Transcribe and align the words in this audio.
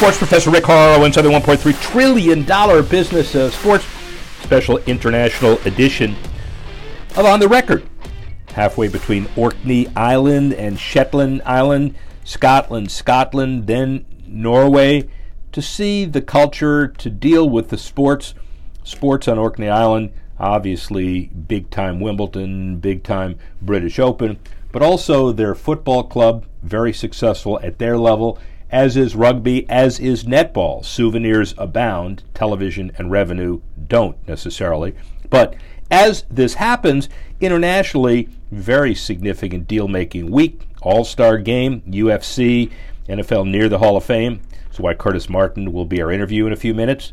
Sports 0.00 0.16
Professor 0.16 0.50
Rick 0.50 0.64
Horrow 0.64 1.04
inside 1.04 1.20
the 1.20 1.28
$1.3 1.28 1.78
trillion 1.82 2.42
business 2.88 3.34
of 3.34 3.52
sports, 3.52 3.84
special 4.40 4.78
international 4.86 5.58
edition 5.66 6.16
of 7.16 7.26
On 7.26 7.38
the 7.38 7.46
Record. 7.46 7.86
Halfway 8.54 8.88
between 8.88 9.28
Orkney 9.36 9.88
Island 9.94 10.54
and 10.54 10.80
Shetland 10.80 11.42
Island, 11.44 11.96
Scotland, 12.24 12.90
Scotland, 12.90 13.66
then 13.66 14.06
Norway, 14.26 15.06
to 15.52 15.60
see 15.60 16.06
the 16.06 16.22
culture, 16.22 16.88
to 16.88 17.10
deal 17.10 17.46
with 17.46 17.68
the 17.68 17.76
sports. 17.76 18.32
Sports 18.82 19.28
on 19.28 19.38
Orkney 19.38 19.68
Island, 19.68 20.12
obviously 20.38 21.26
big 21.26 21.68
time 21.68 22.00
Wimbledon, 22.00 22.78
big 22.78 23.02
time 23.02 23.38
British 23.60 23.98
Open, 23.98 24.38
but 24.72 24.80
also 24.80 25.30
their 25.30 25.54
football 25.54 26.04
club, 26.04 26.46
very 26.62 26.94
successful 26.94 27.60
at 27.62 27.78
their 27.78 27.98
level, 27.98 28.38
as 28.70 28.96
is 28.96 29.16
rugby, 29.16 29.68
as 29.68 29.98
is 29.98 30.24
netball. 30.24 30.84
Souvenirs 30.84 31.54
abound, 31.58 32.22
television 32.34 32.92
and 32.96 33.10
revenue 33.10 33.60
don't 33.88 34.16
necessarily. 34.28 34.94
But 35.28 35.56
as 35.90 36.24
this 36.30 36.54
happens, 36.54 37.08
internationally, 37.40 38.28
very 38.50 38.94
significant 38.94 39.66
deal 39.66 39.88
making 39.88 40.30
week, 40.30 40.66
All 40.82 41.04
Star 41.04 41.38
game, 41.38 41.82
UFC, 41.82 42.70
NFL 43.08 43.48
near 43.50 43.68
the 43.68 43.78
Hall 43.78 43.96
of 43.96 44.04
Fame. 44.04 44.40
So 44.70 44.84
why 44.84 44.94
Curtis 44.94 45.28
Martin 45.28 45.72
will 45.72 45.84
be 45.84 46.00
our 46.00 46.12
interview 46.12 46.46
in 46.46 46.52
a 46.52 46.56
few 46.56 46.74
minutes. 46.74 47.12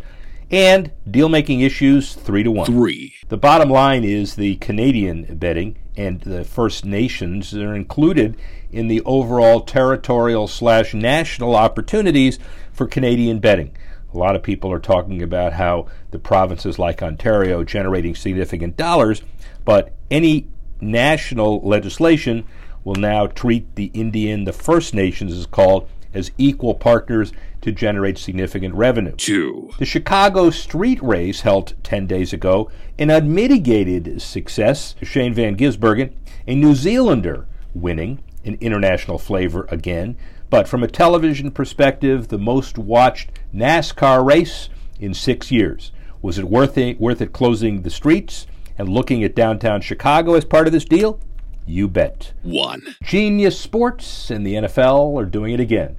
And 0.50 0.92
deal 1.10 1.28
making 1.28 1.60
issues 1.60 2.14
three 2.14 2.44
to 2.44 2.52
one. 2.52 2.66
Three. 2.66 3.14
The 3.28 3.38
bottom 3.38 3.70
line 3.70 4.06
is 4.06 4.36
the 4.36 4.56
Canadian 4.56 5.36
betting 5.38 5.78
and 5.98 6.22
the 6.22 6.46
First 6.46 6.86
Nations 6.86 7.54
are 7.54 7.76
included 7.76 8.38
in 8.72 8.88
the 8.88 9.02
overall 9.02 9.62
territorial 9.62 10.48
slash 10.48 10.94
national 10.94 11.56
opportunities 11.56 12.40
for 12.72 12.88
Canadian 12.88 13.40
betting. 13.40 13.76
A 14.14 14.18
lot 14.18 14.36
of 14.36 14.44
people 14.44 14.72
are 14.72 14.80
talking 14.80 15.22
about 15.22 15.54
how 15.54 15.88
the 16.12 16.20
provinces 16.20 16.80
like 16.80 17.04
Ontario 17.04 17.64
generating 17.64 18.16
significant 18.16 18.78
dollars, 18.78 19.22
but 19.66 19.94
any 20.10 20.48
national 20.80 21.60
legislation 21.62 22.46
will 22.86 22.96
now 22.96 23.28
treat 23.28 23.76
the 23.76 23.92
Indian, 23.94 24.46
the 24.46 24.54
First 24.54 24.94
Nations 24.94 25.34
is 25.34 25.46
called, 25.46 25.90
as 26.18 26.32
equal 26.38 26.74
partners 26.74 27.32
to 27.62 27.72
generate 27.72 28.18
significant 28.18 28.74
revenue. 28.74 29.16
Two. 29.16 29.72
The 29.78 29.86
Chicago 29.86 30.50
street 30.50 31.02
race 31.02 31.42
held 31.42 31.74
10 31.84 32.08
days 32.08 32.34
ago, 32.34 32.70
an 32.98 33.10
unmitigated 33.10 34.22
success. 34.22 34.96
Shane 35.04 35.34
Van 35.34 35.56
Gisbergen, 35.56 36.14
a 36.48 36.56
New 36.56 36.74
Zealander, 36.74 37.48
winning 37.74 38.24
an 38.44 38.58
international 38.60 39.18
flavor 39.18 39.68
again. 39.70 40.18
But 40.50 40.68
from 40.68 40.84
a 40.84 40.88
television 40.88 41.52
perspective, 41.52 42.30
the 42.30 42.38
most 42.38 42.78
watched 42.78 43.32
NASCAR 43.54 44.26
race 44.26 44.70
in 45.00 45.14
six 45.14 45.52
years. 45.52 45.92
Was 46.22 46.40
it 46.40 46.50
worth 46.50 46.78
it, 46.78 47.00
worth 47.00 47.22
it 47.22 47.34
closing 47.34 47.82
the 47.82 47.90
streets 47.90 48.48
and 48.78 48.90
looking 48.90 49.24
at 49.24 49.36
downtown 49.36 49.82
Chicago 49.82 50.34
as 50.34 50.46
part 50.46 50.68
of 50.68 50.74
this 50.74 50.86
deal? 50.86 51.20
You 51.66 51.90
bet. 51.90 52.34
One. 52.44 52.82
Genius 53.04 53.60
Sports 53.60 54.32
and 54.32 54.48
the 54.48 54.54
NFL 54.54 55.20
are 55.22 55.26
doing 55.26 55.54
it 55.54 55.60
again. 55.60 55.98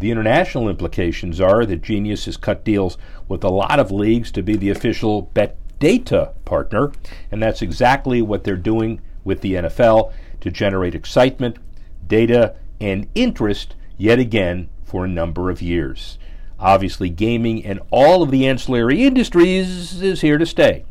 The 0.00 0.10
international 0.10 0.70
implications 0.70 1.42
are 1.42 1.66
that 1.66 1.82
Genius 1.82 2.24
has 2.24 2.38
cut 2.38 2.64
deals 2.64 2.96
with 3.28 3.44
a 3.44 3.50
lot 3.50 3.78
of 3.78 3.92
leagues 3.92 4.32
to 4.32 4.42
be 4.42 4.56
the 4.56 4.70
official 4.70 5.22
bet 5.22 5.58
data 5.78 6.32
partner, 6.46 6.90
and 7.30 7.42
that's 7.42 7.60
exactly 7.60 8.22
what 8.22 8.42
they're 8.42 8.56
doing 8.56 9.02
with 9.24 9.42
the 9.42 9.54
NFL 9.54 10.10
to 10.40 10.50
generate 10.50 10.94
excitement, 10.94 11.58
data, 12.06 12.56
and 12.80 13.08
interest 13.14 13.74
yet 13.98 14.18
again 14.18 14.70
for 14.82 15.04
a 15.04 15.08
number 15.08 15.50
of 15.50 15.60
years. 15.60 16.18
Obviously, 16.58 17.10
gaming 17.10 17.62
and 17.66 17.80
all 17.90 18.22
of 18.22 18.30
the 18.30 18.46
ancillary 18.46 19.04
industries 19.04 20.00
is 20.00 20.22
here 20.22 20.38
to 20.38 20.46
stay. 20.46 20.86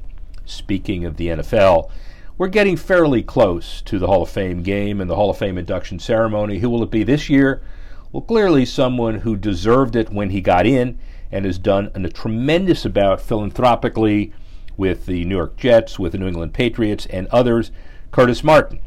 Speaking 0.45 1.03
of 1.03 1.17
the 1.17 1.29
NFL, 1.29 1.89
we're 2.37 2.47
getting 2.47 2.77
fairly 2.77 3.23
close 3.23 3.81
to 3.81 3.97
the 3.97 4.05
Hall 4.05 4.21
of 4.21 4.29
Fame 4.29 4.61
game 4.61 5.01
and 5.01 5.09
the 5.09 5.15
Hall 5.15 5.31
of 5.31 5.37
Fame 5.39 5.57
induction 5.57 5.97
ceremony. 5.97 6.59
Who 6.59 6.69
will 6.69 6.83
it 6.83 6.91
be 6.91 7.03
this 7.03 7.27
year? 7.27 7.63
Well, 8.11 8.21
clearly 8.21 8.65
someone 8.65 9.19
who 9.19 9.35
deserved 9.35 9.95
it 9.95 10.09
when 10.09 10.31
he 10.31 10.41
got 10.41 10.65
in 10.65 10.97
and 11.31 11.45
has 11.45 11.59
done 11.59 11.91
a 11.93 12.09
tremendous 12.09 12.83
amount 12.83 13.21
philanthropically 13.21 14.33
with 14.75 15.05
the 15.05 15.25
New 15.25 15.35
York 15.35 15.57
Jets, 15.57 15.99
with 15.99 16.13
the 16.13 16.17
New 16.17 16.27
England 16.27 16.55
Patriots, 16.55 17.05
and 17.07 17.27
others. 17.27 17.71
Curtis 18.09 18.43
Martin, 18.43 18.79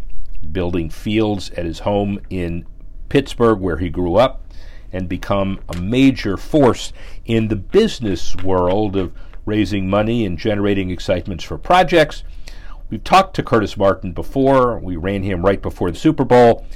building 0.51 0.91
fields 0.91 1.51
at 1.51 1.65
his 1.65 1.81
home 1.81 2.19
in 2.31 2.67
Pittsburgh, 3.09 3.61
where 3.61 3.77
he 3.77 3.91
grew 3.91 4.17
up, 4.17 4.45
and 4.93 5.09
become 5.09 5.61
a 5.69 5.81
major 5.81 6.37
force 6.37 6.93
in 7.25 7.47
the 7.47 7.57
business 7.57 8.35
world 8.37 8.97
of 8.97 9.13
raising 9.47 9.89
money 9.89 10.27
and 10.27 10.37
generating 10.37 10.91
excitements 10.91 11.45
for 11.45 11.59
projects. 11.59 12.25
We've 12.91 13.05
talked 13.05 13.37
to 13.37 13.45
Curtis 13.45 13.77
Martin 13.77 14.13
before. 14.13 14.81
We 14.81 14.97
ran 14.97 15.23
him 15.23 15.45
right 15.45 15.63
before 15.63 15.93
the 15.93 15.99
Super 15.99 16.25
Bowl. 16.25 16.67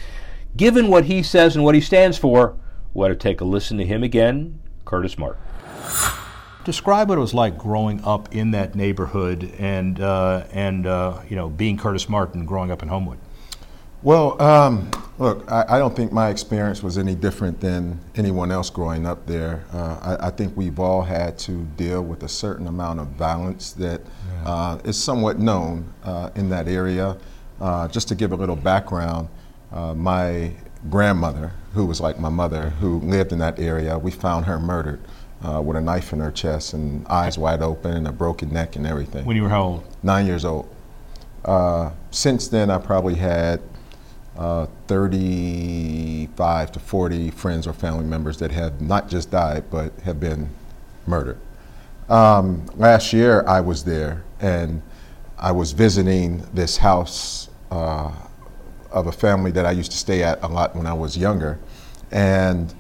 Given 0.57 0.89
what 0.89 1.05
he 1.05 1.23
says 1.23 1.55
and 1.55 1.65
what 1.65 1.75
he 1.75 1.81
stands 1.81 2.17
for, 2.17 2.57
we 2.95 3.05
ought 3.05 3.09
to 3.09 3.15
take 3.15 3.41
a 3.41 3.45
listen 3.45 3.77
to 3.79 3.85
him 3.85 4.03
again, 4.03 4.61
Curtis 4.85 5.19
Martin. 5.19 5.43
Describe 6.65 7.09
what 7.09 7.19
it 7.19 7.21
was 7.21 7.35
like 7.35 7.59
growing 7.59 8.03
up 8.05 8.35
in 8.35 8.53
that 8.53 8.75
neighborhood 8.75 9.53
and 9.59 10.01
uh, 10.01 10.45
and 10.53 10.87
uh, 10.87 11.21
you 11.29 11.37
know 11.37 11.49
being 11.49 11.77
Curtis 11.77 12.09
Martin 12.09 12.47
growing 12.47 12.71
up 12.71 12.83
in 12.83 12.89
Homewood. 12.89 13.19
Well, 14.03 14.41
um, 14.41 14.91
look, 15.19 15.51
I, 15.51 15.65
I, 15.69 15.79
don't 15.79 15.97
think 15.97 16.13
my 16.13 16.29
experience 16.29 16.83
was 16.83 16.97
any 16.97 17.15
different 17.15 17.61
than 17.61 17.99
anyone 18.15 18.53
else 18.53 18.71
growing 18.71 19.07
up 19.07 19.27
there. 19.27 19.65
Uh, 19.73 20.17
I, 20.21 20.29
I, 20.29 20.31
think 20.31 20.57
we've 20.57 20.79
all 20.79 21.03
had 21.03 21.39
to 21.41 21.65
deal 21.77 22.03
with 22.03 22.23
a 22.23 22.29
certain 22.29 22.67
amount 22.69 23.01
of 23.01 23.09
violence 23.09 23.73
that 23.73 24.03
yeah. 24.29 24.49
uh, 24.49 24.79
is 24.85 25.03
somewhat 25.03 25.39
known 25.39 25.93
uh, 26.05 26.31
in 26.37 26.49
that 26.51 26.69
area. 26.69 27.17
Uh, 27.61 27.89
just 27.89 28.07
to 28.09 28.15
give 28.15 28.33
a 28.33 28.37
little 28.37 28.55
background, 28.55 29.29
uh, 29.77 29.95
my 29.95 30.53
grandmother, 30.89 31.53
who 31.75 31.85
was 31.85 32.01
like 32.01 32.19
my 32.19 32.31
mother, 32.31 32.71
who 32.71 33.01
lived 33.01 33.33
in 33.33 33.39
that 33.41 33.59
area, 33.59 33.99
we 33.99 34.11
found 34.11 34.47
her 34.47 34.59
murdered 34.59 35.01
uh, 35.47 35.61
with 35.61 35.77
a 35.77 35.81
knife 35.81 36.13
in 36.13 36.21
her 36.21 36.31
chest 36.31 36.73
and 36.73 37.07
eyes 37.09 37.37
wide 37.37 37.61
open 37.61 37.93
and 37.93 38.09
a 38.09 38.13
broken 38.13 38.51
neck 38.53 38.77
and 38.77 38.87
everything. 38.87 39.25
When 39.27 39.37
you 39.37 39.43
were 39.43 39.49
how 39.51 39.63
old? 39.63 39.97
Nine 40.03 40.27
years 40.27 40.45
old. 40.45 40.75
Uh, 41.45 41.91
since 42.11 42.49
then, 42.49 42.71
I 42.71 42.79
probably 42.79 43.17
had 43.17 43.61
uh, 44.39 44.67
35 44.87 46.73
to 46.73 46.81
40 46.81 47.31
friends 47.31 47.67
or 47.67 47.73
family 47.75 48.05
members 48.05 48.39
that 48.39 48.51
have 48.53 48.81
not 48.81 49.09
just 49.09 49.31
died, 49.31 49.65
but 49.71 49.93
have 50.01 50.19
been 50.19 50.49
murdered. 51.07 51.39
Um, 52.09 52.65
last 52.77 53.13
year, 53.13 53.45
I 53.47 53.61
was 53.61 53.85
there 53.85 54.25
and 54.41 54.81
I 55.39 55.53
was 55.53 55.73
visiting 55.73 56.47
this 56.55 56.79
house 56.79 57.51
uh, 57.71 58.13
of 58.91 59.07
a 59.07 59.13
family 59.13 59.51
that 59.53 59.67
I 59.67 59.73
used 59.73 59.91
to 59.93 59.97
stay 59.97 60.23
at 60.23 60.43
a 60.43 60.49
lot 60.49 60.75
when 60.75 60.87
I 60.87 60.93
was 60.93 61.17
younger. 61.17 61.59
And 62.11 62.75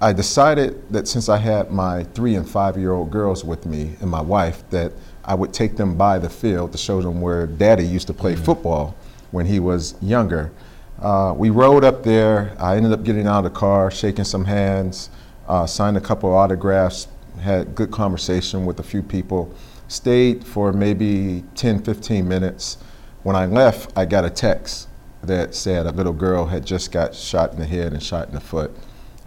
I 0.00 0.12
decided 0.12 0.92
that 0.92 1.08
since 1.08 1.28
I 1.28 1.38
had 1.38 1.70
my 1.70 2.04
three 2.04 2.34
and 2.34 2.48
five 2.48 2.76
year 2.76 2.92
old 2.92 3.10
girls 3.10 3.44
with 3.44 3.64
me 3.64 3.96
and 4.00 4.10
my 4.10 4.20
wife, 4.20 4.62
that 4.70 4.92
I 5.24 5.34
would 5.34 5.54
take 5.54 5.76
them 5.76 5.96
by 5.96 6.18
the 6.18 6.28
field 6.28 6.72
to 6.72 6.78
show 6.78 7.00
them 7.00 7.20
where 7.20 7.46
daddy 7.46 7.86
used 7.86 8.06
to 8.08 8.14
play 8.14 8.34
mm-hmm. 8.34 8.44
football 8.44 8.94
when 9.30 9.46
he 9.46 9.58
was 9.58 9.94
younger. 10.02 10.52
Uh, 11.00 11.34
we 11.36 11.50
rode 11.50 11.84
up 11.84 12.02
there. 12.02 12.54
I 12.58 12.76
ended 12.76 12.92
up 12.92 13.04
getting 13.04 13.26
out 13.26 13.44
of 13.44 13.52
the 13.52 13.58
car, 13.58 13.90
shaking 13.90 14.24
some 14.24 14.44
hands, 14.44 15.10
uh, 15.48 15.66
signed 15.66 15.96
a 15.96 16.00
couple 16.00 16.30
of 16.30 16.36
autographs, 16.36 17.08
had 17.40 17.74
good 17.74 17.90
conversation 17.90 18.64
with 18.64 18.80
a 18.80 18.82
few 18.82 19.02
people, 19.02 19.54
stayed 19.88 20.44
for 20.44 20.72
maybe 20.72 21.44
10, 21.54 21.82
15 21.82 22.26
minutes. 22.26 22.78
When 23.22 23.36
I 23.36 23.46
left, 23.46 23.92
I 23.96 24.04
got 24.04 24.24
a 24.24 24.30
text 24.30 24.88
that 25.26 25.54
said 25.54 25.86
a 25.86 25.92
little 25.92 26.12
girl 26.12 26.46
had 26.46 26.66
just 26.66 26.92
got 26.92 27.14
shot 27.14 27.52
in 27.52 27.58
the 27.58 27.66
head 27.66 27.92
and 27.92 28.02
shot 28.02 28.28
in 28.28 28.34
the 28.34 28.40
foot. 28.40 28.70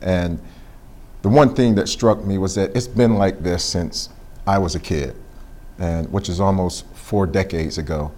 And 0.02 0.40
the 1.22 1.30
one 1.30 1.54
thing 1.54 1.76
that 1.76 1.90
struck 1.90 2.24
me 2.24 2.38
was 2.38 2.56
that 2.56 2.76
it's 2.76 2.88
been 2.88 3.16
like 3.16 3.44
this 3.44 3.64
since 3.64 4.10
I 4.48 4.58
was 4.58 4.76
a 4.76 4.80
kid, 4.80 5.16
and 5.78 6.12
which 6.12 6.30
is 6.30 6.40
almost 6.40 6.86
four 6.96 7.28
decades 7.28 7.78
ago. 7.78 8.12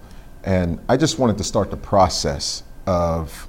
And 0.44 0.80
I 0.88 0.96
just 0.96 1.18
wanted 1.18 1.38
to 1.38 1.44
start 1.44 1.70
the 1.70 1.76
process 1.76 2.62
of 2.86 3.48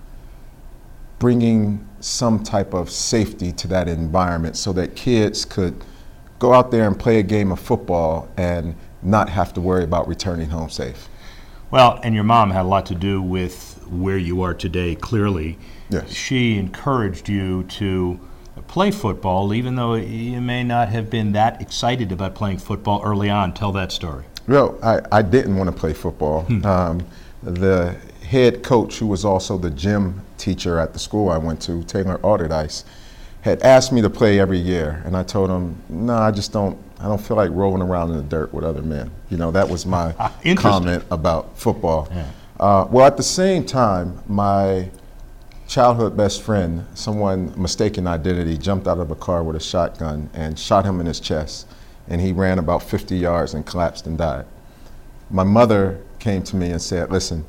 bringing 1.20 1.88
some 2.00 2.44
type 2.44 2.74
of 2.74 2.90
safety 2.90 3.52
to 3.54 3.68
that 3.70 3.88
environment 3.88 4.58
so 4.58 4.74
that 4.74 4.96
kids 4.96 5.46
could 5.46 5.84
go 6.40 6.54
out 6.54 6.72
there 6.72 6.86
and 6.86 7.00
play 7.00 7.20
a 7.20 7.24
game 7.24 7.52
of 7.52 7.60
football 7.60 8.30
and 8.36 8.76
not 9.02 9.30
have 9.30 9.54
to 9.54 9.62
worry 9.62 9.84
about 9.84 10.08
returning 10.08 10.50
home 10.50 10.70
safe. 10.70 11.08
Well, 11.74 12.00
and 12.04 12.14
your 12.14 12.24
mom 12.24 12.52
had 12.52 12.62
a 12.62 12.68
lot 12.68 12.86
to 12.86 12.94
do 12.94 13.20
with 13.20 13.84
where 13.90 14.20
you 14.20 14.44
are 14.44 14.54
today, 14.54 14.94
clearly. 14.94 15.58
Yes. 15.90 16.14
She 16.14 16.60
encouraged 16.60 17.28
you 17.28 17.64
to 17.64 18.20
play 18.68 18.92
football, 18.92 19.56
even 19.56 19.74
though 19.74 19.96
you 19.96 20.40
may 20.40 20.64
not 20.64 20.90
have 20.90 21.10
been 21.10 21.32
that 21.32 21.64
excited 21.64 22.12
about 22.12 22.36
playing 22.36 22.60
football 22.60 23.02
early 23.04 23.28
on. 23.28 23.56
Tell 23.56 23.72
that 23.72 23.92
story. 23.92 24.24
Well, 24.48 24.78
I, 24.84 25.00
I 25.12 25.24
didn't 25.24 25.58
want 25.58 25.68
to 25.68 25.76
play 25.76 25.94
football. 25.94 26.42
Hmm. 26.44 26.64
Um, 26.64 27.08
the 27.42 27.96
head 28.24 28.62
coach, 28.62 29.00
who 29.00 29.08
was 29.08 29.26
also 29.26 29.58
the 29.58 29.72
gym 29.72 30.22
teacher 30.38 30.78
at 30.78 30.94
the 30.94 31.00
school 31.00 31.30
I 31.30 31.40
went 31.40 31.60
to, 31.64 31.84
Taylor 31.86 32.20
Allderdice, 32.20 32.84
had 33.42 33.64
asked 33.64 33.92
me 33.92 34.04
to 34.04 34.12
play 34.12 34.40
every 34.40 34.60
year, 34.60 35.02
and 35.06 35.18
I 35.18 35.24
told 35.24 35.50
him, 35.50 35.82
"No, 35.90 36.14
I 36.14 36.30
just 36.30 36.54
don't. 36.54 36.78
I 37.04 37.08
don't 37.08 37.22
feel 37.22 37.38
like 37.38 37.52
rolling 37.52 37.82
around 37.82 38.12
in 38.12 38.18
the 38.18 38.24
dirt 38.24 38.54
with 38.54 38.64
other 38.64 38.82
men." 38.82 39.12
You 39.30 39.38
know, 39.38 39.52
that 39.52 39.68
was 39.68 39.86
my 39.86 40.14
comment 40.56 41.04
about 41.12 41.58
football. 41.58 42.08
Yeah. 42.12 42.28
Uh, 42.60 42.88
well, 42.90 43.06
at 43.06 43.18
the 43.18 43.24
same 43.24 43.66
time, 43.66 44.24
my 44.28 44.90
childhood 45.68 46.16
best 46.16 46.42
friend, 46.42 46.86
someone 46.94 47.54
mistaken 47.62 48.08
identity, 48.08 48.58
jumped 48.58 48.88
out 48.88 49.00
of 49.00 49.12
a 49.12 49.16
car 49.16 49.44
with 49.44 49.56
a 49.56 49.60
shotgun 49.60 50.30
and 50.34 50.58
shot 50.58 50.86
him 50.86 51.00
in 51.00 51.06
his 51.06 51.20
chest, 51.20 51.68
and 52.08 52.22
he 52.22 52.32
ran 52.32 52.60
about 52.60 52.84
50 52.84 53.18
yards 53.18 53.54
and 53.54 53.66
collapsed 53.66 54.08
and 54.08 54.18
died. 54.18 54.46
My 55.30 55.44
mother 55.44 56.00
came 56.20 56.44
to 56.44 56.56
me 56.56 56.72
and 56.72 56.82
said, 56.82 57.12
"Listen." 57.12 57.46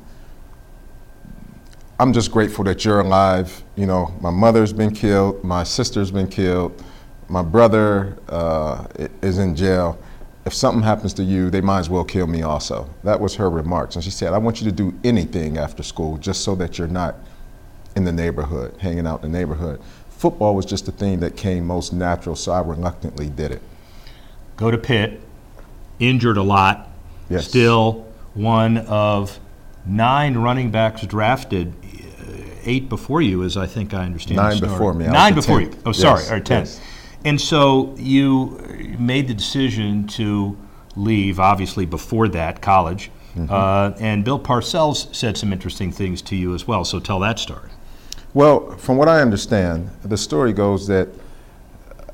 I'm 1.97 2.11
just 2.11 2.29
grateful 2.29 2.65
that 2.65 2.83
you're 2.83 2.99
alive. 2.99 3.63
You 3.77 3.85
know, 3.85 4.13
my 4.19 4.29
mother's 4.29 4.73
been 4.73 4.93
killed, 4.93 5.41
my 5.45 5.63
sister's 5.63 6.11
been 6.11 6.27
killed, 6.27 6.83
my 7.27 7.41
brother 7.41 8.17
uh, 8.29 8.85
is 9.21 9.37
in 9.39 9.55
jail. 9.55 9.97
If 10.45 10.53
something 10.53 10.83
happens 10.83 11.13
to 11.15 11.23
you, 11.23 11.49
they 11.49 11.61
might 11.61 11.79
as 11.79 11.89
well 11.89 12.03
kill 12.03 12.27
me 12.27 12.43
also. 12.43 12.87
That 13.03 13.19
was 13.19 13.35
her 13.35 13.49
remarks. 13.49 13.95
And 13.95 14.03
she 14.03 14.11
said, 14.11 14.33
I 14.33 14.37
want 14.37 14.61
you 14.61 14.65
to 14.69 14.71
do 14.71 14.93
anything 15.03 15.57
after 15.57 15.81
school 15.81 16.17
just 16.17 16.43
so 16.43 16.53
that 16.55 16.77
you're 16.77 16.87
not 16.87 17.15
in 17.95 18.03
the 18.03 18.11
neighborhood, 18.11 18.75
hanging 18.79 19.07
out 19.07 19.23
in 19.23 19.31
the 19.31 19.37
neighborhood. 19.37 19.81
Football 20.09 20.55
was 20.55 20.65
just 20.65 20.85
the 20.85 20.91
thing 20.91 21.19
that 21.21 21.35
came 21.35 21.65
most 21.65 21.93
natural, 21.93 22.35
so 22.35 22.51
I 22.51 22.59
reluctantly 22.61 23.27
did 23.29 23.51
it. 23.51 23.61
Go 24.55 24.69
to 24.69 24.77
Pitt, 24.77 25.19
injured 25.99 26.37
a 26.37 26.43
lot, 26.43 26.89
Yes. 27.29 27.47
still 27.47 28.05
one 28.35 28.77
of 28.77 29.39
nine 29.85 30.37
running 30.37 30.69
backs 30.69 31.01
drafted, 31.05 31.73
uh, 31.83 32.31
eight 32.65 32.87
before 32.87 33.21
you, 33.21 33.43
as 33.43 33.57
I 33.57 33.65
think 33.65 33.93
I 33.93 34.03
understand. 34.05 34.37
Nine 34.37 34.59
before 34.59 34.93
me. 34.93 35.07
I 35.07 35.11
Nine 35.11 35.33
before 35.35 35.61
you. 35.61 35.71
Oh, 35.85 35.91
sorry, 35.91 36.21
Yes, 36.21 36.31
or 36.31 36.39
ten. 36.39 36.59
yes. 36.61 36.79
And 37.25 37.41
so 37.41 37.95
you 37.97 38.95
made 38.99 39.27
the 39.27 39.33
decision 39.33 40.07
to 40.09 40.55
leave, 40.95 41.39
obviously 41.39 41.85
before 41.85 42.27
that, 42.29 42.61
college. 42.61 43.11
Mm-hmm. 43.35 43.51
Uh, 43.51 43.91
and 43.99 44.23
Bill 44.23 44.39
Parcells 44.39 45.13
said 45.13 45.37
some 45.37 45.51
interesting 45.51 45.91
things 45.91 46.21
to 46.23 46.35
you 46.35 46.53
as 46.53 46.67
well. 46.67 46.85
So 46.85 46.99
tell 46.99 47.19
that 47.19 47.39
story. 47.39 47.69
Well, 48.33 48.77
from 48.77 48.97
what 48.97 49.09
I 49.09 49.21
understand, 49.21 49.89
the 50.03 50.17
story 50.17 50.53
goes 50.53 50.87
that 50.87 51.09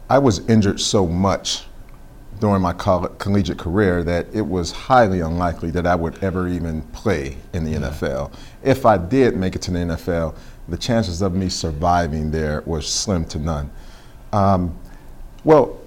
I 0.09 0.17
was 0.17 0.47
injured 0.47 0.79
so 0.79 1.05
much 1.05 1.63
during 2.39 2.61
my 2.61 2.73
coll- 2.73 3.07
collegiate 3.07 3.57
career 3.57 4.03
that 4.03 4.27
it 4.33 4.41
was 4.41 4.71
highly 4.71 5.19
unlikely 5.19 5.71
that 5.71 5.85
I 5.85 5.95
would 5.95 6.23
ever 6.23 6.47
even 6.47 6.81
play 6.93 7.37
in 7.53 7.63
the 7.63 7.73
NFL. 7.73 8.33
If 8.63 8.85
I 8.85 8.97
did 8.97 9.35
make 9.35 9.55
it 9.55 9.61
to 9.63 9.71
the 9.71 9.79
NFL, 9.79 10.35
the 10.67 10.77
chances 10.77 11.21
of 11.21 11.33
me 11.33 11.49
surviving 11.49 12.31
there 12.31 12.63
were 12.65 12.81
slim 12.81 13.25
to 13.25 13.39
none. 13.39 13.69
Um, 14.33 14.77
well, 15.43 15.79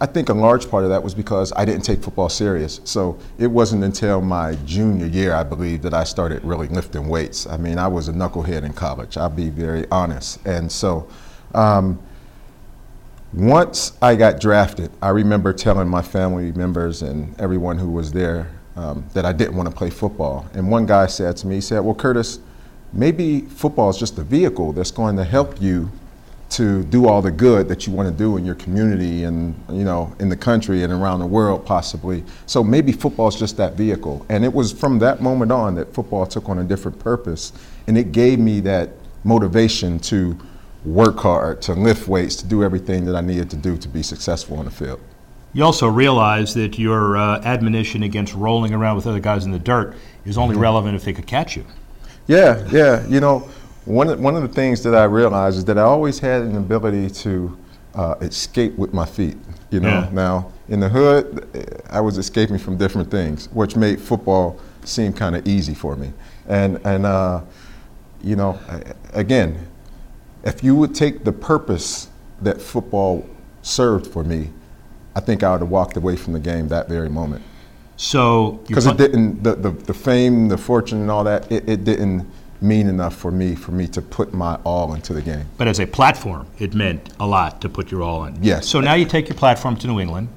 I 0.00 0.06
think 0.06 0.28
a 0.28 0.34
large 0.34 0.70
part 0.70 0.84
of 0.84 0.90
that 0.90 1.02
was 1.02 1.14
because 1.14 1.52
I 1.56 1.64
didn't 1.64 1.82
take 1.82 2.02
football 2.02 2.28
serious. 2.28 2.80
So 2.84 3.18
it 3.36 3.48
wasn't 3.48 3.82
until 3.82 4.20
my 4.20 4.54
junior 4.64 5.06
year, 5.06 5.34
I 5.34 5.42
believe, 5.42 5.82
that 5.82 5.92
I 5.92 6.04
started 6.04 6.44
really 6.44 6.68
lifting 6.68 7.08
weights. 7.08 7.46
I 7.48 7.56
mean, 7.56 7.78
I 7.78 7.88
was 7.88 8.08
a 8.08 8.12
knucklehead 8.12 8.62
in 8.62 8.72
college. 8.72 9.16
I'll 9.16 9.28
be 9.28 9.50
very 9.50 9.86
honest. 9.90 10.44
And 10.46 10.70
so 10.70 11.08
um, 11.52 11.98
once 13.32 13.98
I 14.00 14.14
got 14.14 14.40
drafted, 14.40 14.92
I 15.02 15.08
remember 15.08 15.52
telling 15.52 15.88
my 15.88 16.02
family 16.02 16.52
members 16.52 17.02
and 17.02 17.38
everyone 17.40 17.76
who 17.76 17.90
was 17.90 18.12
there 18.12 18.50
um, 18.76 19.04
that 19.14 19.26
I 19.26 19.32
didn't 19.32 19.56
want 19.56 19.68
to 19.68 19.74
play 19.74 19.90
football. 19.90 20.46
And 20.54 20.70
one 20.70 20.86
guy 20.86 21.06
said 21.06 21.36
to 21.38 21.48
me, 21.48 21.56
he 21.56 21.60
said, 21.60 21.80
Well, 21.80 21.96
Curtis, 21.96 22.38
maybe 22.92 23.40
football 23.40 23.90
is 23.90 23.98
just 23.98 24.16
a 24.18 24.22
vehicle 24.22 24.72
that's 24.72 24.92
going 24.92 25.16
to 25.16 25.24
help 25.24 25.60
you 25.60 25.90
to 26.50 26.82
do 26.84 27.06
all 27.06 27.20
the 27.20 27.30
good 27.30 27.68
that 27.68 27.86
you 27.86 27.92
want 27.92 28.08
to 28.08 28.14
do 28.14 28.36
in 28.38 28.44
your 28.44 28.54
community 28.54 29.24
and 29.24 29.54
you 29.70 29.84
know 29.84 30.14
in 30.18 30.28
the 30.30 30.36
country 30.36 30.82
and 30.82 30.92
around 30.92 31.20
the 31.20 31.26
world 31.26 31.64
possibly 31.66 32.24
so 32.46 32.64
maybe 32.64 32.90
football 32.90 33.28
is 33.28 33.34
just 33.36 33.56
that 33.58 33.74
vehicle 33.74 34.24
and 34.30 34.44
it 34.44 34.52
was 34.52 34.72
from 34.72 34.98
that 34.98 35.20
moment 35.20 35.52
on 35.52 35.74
that 35.74 35.92
football 35.92 36.24
took 36.26 36.48
on 36.48 36.58
a 36.60 36.64
different 36.64 36.98
purpose 36.98 37.52
and 37.86 37.98
it 37.98 38.12
gave 38.12 38.38
me 38.38 38.60
that 38.60 38.88
motivation 39.24 39.98
to 39.98 40.38
work 40.84 41.18
hard 41.18 41.60
to 41.60 41.74
lift 41.74 42.08
weights 42.08 42.34
to 42.36 42.46
do 42.46 42.64
everything 42.64 43.04
that 43.04 43.14
i 43.14 43.20
needed 43.20 43.50
to 43.50 43.56
do 43.56 43.76
to 43.76 43.88
be 43.88 44.02
successful 44.02 44.56
on 44.58 44.64
the 44.64 44.70
field 44.70 45.00
You 45.52 45.64
also 45.64 45.86
realize 45.88 46.54
that 46.54 46.78
your 46.78 47.16
uh, 47.18 47.40
admonition 47.42 48.02
against 48.04 48.32
rolling 48.34 48.72
around 48.72 48.96
with 48.96 49.06
other 49.06 49.20
guys 49.20 49.44
in 49.44 49.50
the 49.52 49.58
dirt 49.58 49.94
is 50.24 50.38
only 50.38 50.54
Mm-hmm. 50.54 50.62
relevant 50.62 50.94
if 50.96 51.04
they 51.04 51.12
could 51.12 51.26
catch 51.26 51.56
you. 51.56 51.64
Yeah, 52.26 52.62
yeah. 52.70 53.06
You 53.08 53.20
know, 53.20 53.48
one 53.88 54.08
of, 54.08 54.20
one 54.20 54.36
of 54.36 54.42
the 54.42 54.48
things 54.48 54.82
that 54.82 54.94
I 54.94 55.04
realized 55.04 55.56
is 55.58 55.64
that 55.66 55.78
I 55.78 55.82
always 55.82 56.18
had 56.18 56.42
an 56.42 56.56
ability 56.56 57.08
to 57.10 57.56
uh, 57.94 58.14
escape 58.20 58.76
with 58.76 58.92
my 58.92 59.06
feet. 59.06 59.36
You 59.70 59.80
know, 59.80 59.88
Yeah. 59.88 60.08
now 60.12 60.52
in 60.68 60.80
the 60.80 60.88
hood, 60.88 61.46
I 61.90 62.00
was 62.00 62.18
escaping 62.18 62.58
from 62.58 62.76
different 62.76 63.10
things, 63.10 63.48
which 63.52 63.76
made 63.76 64.00
football 64.00 64.58
seem 64.84 65.12
kind 65.12 65.34
of 65.36 65.46
easy 65.46 65.74
for 65.74 65.96
me. 65.96 66.12
And 66.46 66.80
and 66.84 67.04
uh, 67.06 67.40
you 68.22 68.36
know, 68.36 68.58
I- 68.68 68.82
again, 69.12 69.66
if 70.44 70.62
you 70.64 70.74
would 70.76 70.94
take 70.94 71.24
the 71.24 71.32
purpose 71.32 72.08
that 72.42 72.60
football 72.60 73.26
served 73.62 74.06
for 74.06 74.22
me, 74.24 74.50
I 75.16 75.20
think 75.20 75.42
I 75.42 75.52
would 75.52 75.60
have 75.60 75.70
walked 75.70 75.96
away 75.96 76.16
from 76.16 76.32
the 76.32 76.40
game 76.40 76.68
that 76.68 76.88
very 76.88 77.08
moment 77.08 77.42
So 77.96 78.60
because 78.68 78.86
it 78.86 78.96
didn't 78.96 79.42
the, 79.42 79.54
the, 79.56 79.70
the 79.70 79.94
fame 79.94 80.48
the 80.48 80.56
fortune 80.56 81.00
and 81.00 81.10
all 81.10 81.24
that 81.24 81.50
it, 81.50 81.68
it 81.68 81.84
didn't 81.84 82.26
mean 82.60 82.88
enough 82.88 83.14
for 83.14 83.30
me 83.30 83.54
for 83.54 83.72
me 83.72 83.86
to 83.86 84.02
put 84.02 84.34
my 84.34 84.56
all 84.64 84.94
into 84.94 85.12
the 85.12 85.22
game 85.22 85.46
But 85.56 85.68
as 85.68 85.78
a 85.78 85.86
platform, 85.86 86.46
it 86.58 86.74
meant 86.74 87.10
a 87.20 87.26
lot 87.26 87.60
to 87.60 87.68
put 87.68 87.90
your 87.90 88.02
all 88.02 88.24
in. 88.24 88.42
Yes. 88.42 88.66
So 88.68 88.80
now 88.80 88.94
you 88.94 89.04
take 89.04 89.28
your 89.28 89.36
platform 89.36 89.76
to 89.76 89.86
New 89.86 90.00
England, 90.00 90.28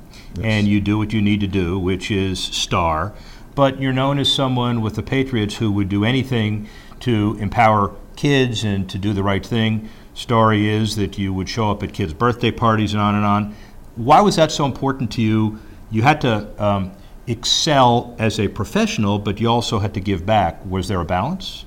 and 0.41 0.67
you 0.67 0.79
do 0.79 0.97
what 0.97 1.13
you 1.13 1.21
need 1.21 1.39
to 1.41 1.47
do, 1.47 1.79
which 1.79 2.11
is 2.11 2.39
star. 2.41 3.13
But 3.55 3.81
you're 3.81 3.93
known 3.93 4.17
as 4.19 4.31
someone 4.31 4.81
with 4.81 4.95
the 4.95 5.03
Patriots 5.03 5.57
who 5.57 5.71
would 5.71 5.89
do 5.89 6.05
anything 6.05 6.69
to 7.01 7.35
empower 7.39 7.93
kids 8.15 8.63
and 8.63 8.89
to 8.89 8.97
do 8.97 9.13
the 9.13 9.23
right 9.23 9.45
thing. 9.45 9.89
Story 10.13 10.69
is 10.69 10.95
that 10.95 11.17
you 11.17 11.33
would 11.33 11.49
show 11.49 11.71
up 11.71 11.83
at 11.83 11.93
kids' 11.93 12.13
birthday 12.13 12.51
parties 12.51 12.93
and 12.93 13.01
on 13.01 13.15
and 13.15 13.25
on. 13.25 13.55
Why 13.95 14.21
was 14.21 14.35
that 14.37 14.51
so 14.51 14.65
important 14.65 15.11
to 15.13 15.21
you? 15.21 15.59
You 15.89 16.03
had 16.03 16.21
to 16.21 16.63
um, 16.63 16.91
excel 17.27 18.15
as 18.19 18.39
a 18.39 18.47
professional, 18.47 19.19
but 19.19 19.41
you 19.41 19.49
also 19.49 19.79
had 19.79 19.93
to 19.95 19.99
give 19.99 20.25
back. 20.25 20.63
Was 20.65 20.87
there 20.87 21.01
a 21.01 21.05
balance? 21.05 21.65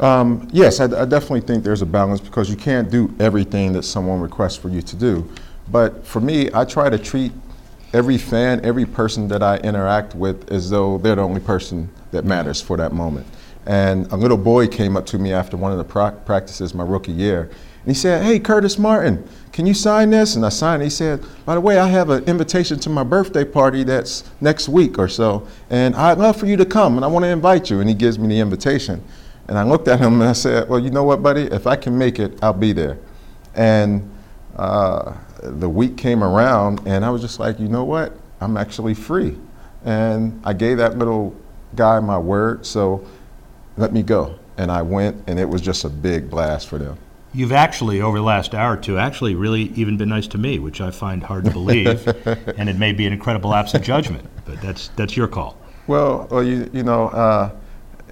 Um, 0.00 0.48
yes 0.52 0.80
I, 0.80 0.84
I 0.84 1.04
definitely 1.04 1.42
think 1.42 1.64
there's 1.64 1.82
a 1.82 1.86
balance 1.86 2.20
because 2.20 2.50
you 2.50 2.56
can't 2.56 2.90
do 2.90 3.14
everything 3.20 3.72
that 3.74 3.84
someone 3.84 4.20
requests 4.20 4.56
for 4.56 4.68
you 4.68 4.82
to 4.82 4.96
do. 4.96 5.28
But 5.70 6.06
for 6.06 6.20
me 6.20 6.50
i 6.52 6.64
try 6.64 6.90
to 6.90 6.98
treat 6.98 7.32
every 7.92 8.18
fan 8.18 8.60
every 8.64 8.84
person 8.84 9.28
that 9.28 9.42
i 9.42 9.56
interact 9.58 10.14
with 10.14 10.50
as 10.50 10.68
though 10.68 10.98
they're 10.98 11.14
the 11.16 11.22
only 11.22 11.40
person 11.40 11.88
that 12.10 12.24
matters 12.24 12.60
for 12.60 12.76
that 12.76 12.92
moment. 12.92 13.26
And 13.66 14.10
a 14.12 14.16
little 14.16 14.36
boy 14.36 14.66
came 14.66 14.94
up 14.96 15.06
to 15.06 15.18
me 15.18 15.32
after 15.32 15.56
one 15.56 15.72
of 15.72 15.78
the 15.78 15.84
pra- 15.84 16.20
practices 16.26 16.74
my 16.74 16.84
rookie 16.84 17.12
year 17.12 17.42
and 17.42 17.86
he 17.86 17.94
said 17.94 18.24
hey 18.24 18.38
curtis 18.38 18.78
martin 18.78 19.26
can 19.52 19.66
you 19.66 19.74
sign 19.74 20.10
this? 20.10 20.34
And 20.34 20.44
i 20.44 20.48
signed 20.48 20.82
it. 20.82 20.86
He 20.86 20.90
said 20.90 21.24
by 21.46 21.54
the 21.54 21.60
way 21.60 21.78
i 21.78 21.86
have 21.86 22.10
an 22.10 22.24
invitation 22.24 22.80
to 22.80 22.90
my 22.90 23.04
birthday 23.04 23.44
party 23.44 23.84
that's 23.84 24.24
next 24.40 24.68
week 24.68 24.98
or 24.98 25.06
so 25.06 25.46
and 25.70 25.94
i'd 25.94 26.18
love 26.18 26.36
for 26.36 26.46
you 26.46 26.56
to 26.56 26.66
come 26.66 26.96
and 26.96 27.04
i 27.04 27.08
want 27.08 27.22
to 27.22 27.28
invite 27.28 27.70
you. 27.70 27.78
And 27.78 27.88
he 27.88 27.94
gives 27.94 28.18
me 28.18 28.26
the 28.26 28.40
invitation 28.40 29.02
and 29.48 29.58
I 29.58 29.62
looked 29.62 29.88
at 29.88 30.00
him 30.00 30.14
and 30.14 30.24
I 30.24 30.32
said, 30.32 30.68
Well, 30.68 30.78
you 30.78 30.90
know 30.90 31.04
what, 31.04 31.22
buddy? 31.22 31.42
If 31.42 31.66
I 31.66 31.76
can 31.76 31.96
make 31.96 32.18
it, 32.18 32.38
I'll 32.42 32.52
be 32.52 32.72
there. 32.72 32.98
And 33.54 34.10
uh, 34.56 35.14
the 35.42 35.68
week 35.68 35.96
came 35.96 36.24
around, 36.24 36.80
and 36.86 37.04
I 37.04 37.10
was 37.10 37.20
just 37.20 37.38
like, 37.38 37.58
You 37.60 37.68
know 37.68 37.84
what? 37.84 38.12
I'm 38.40 38.56
actually 38.56 38.94
free. 38.94 39.38
And 39.84 40.40
I 40.44 40.52
gave 40.52 40.78
that 40.78 40.98
little 40.98 41.34
guy 41.76 42.00
my 42.00 42.18
word, 42.18 42.64
so 42.64 43.06
let 43.76 43.92
me 43.92 44.02
go. 44.02 44.38
And 44.56 44.70
I 44.70 44.82
went, 44.82 45.22
and 45.26 45.38
it 45.38 45.48
was 45.48 45.60
just 45.60 45.84
a 45.84 45.88
big 45.88 46.30
blast 46.30 46.68
for 46.68 46.78
them. 46.78 46.96
You've 47.34 47.52
actually, 47.52 48.00
over 48.00 48.16
the 48.16 48.24
last 48.24 48.54
hour 48.54 48.74
or 48.74 48.76
two, 48.76 48.96
actually 48.96 49.34
really 49.34 49.62
even 49.74 49.96
been 49.96 50.08
nice 50.08 50.28
to 50.28 50.38
me, 50.38 50.60
which 50.60 50.80
I 50.80 50.92
find 50.92 51.22
hard 51.22 51.44
to 51.46 51.50
believe, 51.50 52.06
and 52.26 52.68
it 52.68 52.78
may 52.78 52.92
be 52.92 53.06
an 53.06 53.12
incredible 53.12 53.50
lapse 53.50 53.74
of 53.74 53.82
judgment, 53.82 54.24
but 54.44 54.60
that's 54.60 54.88
that's 54.88 55.16
your 55.16 55.26
call. 55.26 55.58
Well, 55.88 56.28
well 56.30 56.44
you, 56.44 56.70
you 56.72 56.84
know, 56.84 57.08
uh, 57.08 57.50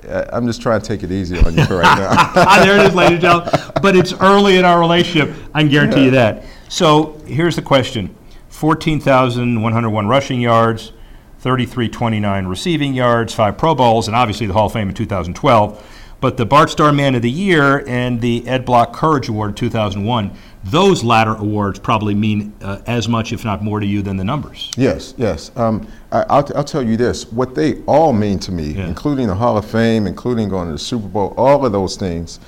I'm 0.09 0.47
just 0.47 0.61
trying 0.61 0.81
to 0.81 0.87
take 0.87 1.03
it 1.03 1.13
easy 1.13 1.39
on 1.39 1.57
you 1.57 1.65
right 1.71 1.99
now. 1.99 2.09
Ah, 2.35 2.61
there 2.65 2.79
it 2.79 2.87
is, 2.87 2.95
ladies 2.95 3.13
and 3.13 3.21
gentlemen. 3.23 3.53
But 3.81 3.97
it's 3.97 4.13
early 4.15 4.57
in 4.57 4.65
our 4.65 4.81
relationship. 4.81 5.35
I 5.55 5.63
can 5.63 5.71
guarantee 5.71 6.05
you 6.05 6.11
that. 6.13 6.45
So 6.69 7.21
here's 7.27 7.57
the 7.57 7.63
question 7.63 8.15
14,101 8.49 10.07
rushing 10.07 10.41
yards, 10.41 10.93
3329 11.41 12.47
receiving 12.47 12.95
yards, 12.95 13.35
five 13.35 13.59
Pro 13.59 13.75
Bowls, 13.75 14.07
and 14.09 14.17
obviously 14.17 14.47
the 14.47 14.53
Hall 14.53 14.67
of 14.67 14.73
Fame 14.73 14.89
in 14.89 14.95
2012. 14.95 15.99
But 16.21 16.37
the 16.37 16.47
Bart 16.47 16.71
Starr 16.71 16.93
Man 16.93 17.17
of 17.17 17.23
the 17.23 17.31
Year 17.31 17.85
and 17.89 18.21
the 18.21 18.47
Ed 18.47 18.65
Block 18.65 18.93
Courage 18.93 19.29
Award 19.29 19.57
2001, 19.57 20.31
those 20.65 21.03
latter 21.03 21.35
awards 21.35 21.79
probably 21.79 22.15
mean 22.15 22.53
uh, 22.63 22.81
as 22.87 23.09
much, 23.09 23.33
if 23.33 23.45
not 23.45 23.63
more, 23.63 23.81
to 23.81 23.87
you 23.87 24.03
than 24.03 24.17
the 24.17 24.25
numbers. 24.25 24.71
Yes, 24.77 25.15
yes. 25.17 25.51
Um, 25.57 25.89
I, 26.13 26.19
will 26.19 26.57
I'll 26.57 26.65
tell 26.65 26.83
you 26.83 26.97
this 26.97 27.31
what 27.33 27.55
they 27.55 27.83
all 27.83 28.13
mean 28.13 28.39
to 28.41 28.53
me, 28.53 28.73
yeah. 28.73 28.87
including 28.87 29.27
the 29.27 29.35
Hall 29.35 29.57
of 29.57 29.69
Fame, 29.69 30.07
including 30.07 30.49
going 30.49 30.69
to 30.69 30.73
the 30.73 30.79
Super 30.79 31.09
Bowl, 31.09 31.35
all 31.37 31.67
of 31.67 31.73
those 31.73 31.97
things, 31.97 32.39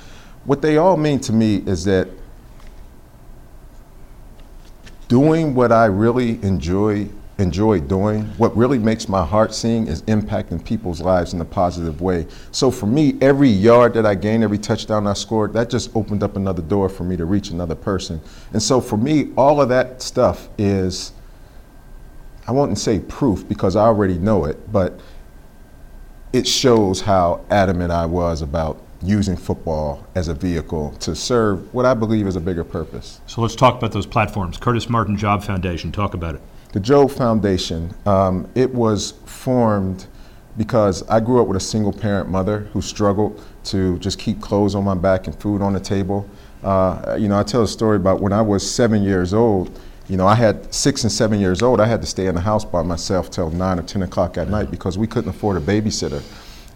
what 0.45 0.61
they 0.61 0.77
all 0.77 0.95
mean 0.95 1.19
to 1.21 1.33
me 1.33 1.57
is 1.65 1.83
that 1.85 2.07
doing 5.07 5.53
what 5.53 5.71
I 5.71 5.85
really 5.85 6.41
enjoy 6.43 7.09
enjoy 7.37 7.81
doing, 7.81 8.23
what 8.37 8.55
really 8.55 8.77
makes 8.77 9.09
my 9.09 9.25
heart 9.25 9.53
sing 9.53 9.87
is 9.87 10.01
impacting 10.03 10.63
people's 10.63 11.01
lives 11.01 11.33
in 11.33 11.41
a 11.41 11.45
positive 11.45 12.01
way. 12.01 12.25
So 12.51 12.71
for 12.71 12.85
me, 12.85 13.17
every 13.19 13.49
yard 13.49 13.93
that 13.95 14.05
I 14.05 14.15
gained, 14.15 14.43
every 14.43 14.57
touchdown 14.57 15.05
I 15.05 15.13
scored, 15.13 15.51
that 15.53 15.69
just 15.69 15.93
opened 15.95 16.23
up 16.23 16.37
another 16.37 16.61
door 16.61 16.87
for 16.87 17.03
me 17.03 17.17
to 17.17 17.25
reach 17.25 17.49
another 17.49 17.75
person. 17.75 18.21
And 18.53 18.63
so 18.63 18.79
for 18.79 18.95
me, 18.95 19.33
all 19.35 19.61
of 19.61 19.69
that 19.69 20.01
stuff 20.01 20.47
is, 20.57 21.11
I 22.47 22.51
wouldn't 22.51 22.77
say 22.77 22.99
proof 22.99 23.47
because 23.47 23.75
I 23.75 23.81
already 23.81 24.17
know 24.17 24.45
it, 24.45 24.71
but 24.71 24.99
it 26.31 26.47
shows 26.47 27.01
how 27.01 27.43
adamant 27.49 27.91
I 27.91 28.05
was 28.05 28.41
about 28.41 28.81
using 29.01 29.35
football 29.35 30.05
as 30.15 30.29
a 30.29 30.33
vehicle 30.33 30.91
to 30.99 31.15
serve 31.15 31.73
what 31.73 31.85
I 31.85 31.93
believe 31.93 32.27
is 32.27 32.35
a 32.37 32.41
bigger 32.41 32.63
purpose. 32.63 33.19
So 33.27 33.41
let's 33.41 33.55
talk 33.55 33.75
about 33.77 33.91
those 33.91 34.05
platforms. 34.05 34.57
Curtis 34.57 34.89
Martin 34.89 35.17
Job 35.17 35.43
Foundation, 35.43 35.91
talk 35.91 36.13
about 36.13 36.35
it. 36.35 36.41
The 36.75 36.81
Job 36.81 37.09
Foundation, 37.09 37.95
um, 38.05 38.49
it 38.53 38.69
was 38.69 39.11
formed 39.25 40.07
because 40.57 41.07
I 41.07 41.21
grew 41.21 41.41
up 41.41 41.47
with 41.47 41.55
a 41.55 41.61
single 41.61 41.93
parent 41.93 42.29
mother 42.29 42.67
who 42.73 42.81
struggled 42.81 43.41
to 43.71 43.97
just 43.99 44.19
keep 44.19 44.41
clothes 44.41 44.75
on 44.75 44.83
my 44.83 44.93
back 44.93 45.27
and 45.27 45.39
food 45.39 45.61
on 45.61 45.71
the 45.71 45.79
table. 45.79 46.29
Uh, 46.61 47.15
you 47.17 47.29
know, 47.29 47.39
I 47.39 47.43
tell 47.43 47.63
a 47.63 47.67
story 47.69 47.95
about 47.95 48.19
when 48.19 48.33
I 48.33 48.41
was 48.41 48.69
seven 48.69 49.03
years 49.03 49.33
old. 49.33 49.79
You 50.09 50.17
know, 50.17 50.27
I 50.27 50.35
had 50.35 50.73
six 50.73 51.03
and 51.03 51.11
seven 51.11 51.39
years 51.39 51.61
old. 51.61 51.79
I 51.79 51.85
had 51.85 52.01
to 52.01 52.07
stay 52.07 52.25
in 52.25 52.35
the 52.35 52.41
house 52.41 52.65
by 52.65 52.83
myself 52.83 53.31
till 53.31 53.51
nine 53.51 53.79
or 53.79 53.83
ten 53.83 54.01
o'clock 54.01 54.37
at 54.37 54.49
night 54.49 54.69
because 54.69 54.97
we 54.97 55.07
couldn't 55.07 55.29
afford 55.29 55.55
a 55.55 55.61
babysitter. 55.61 56.21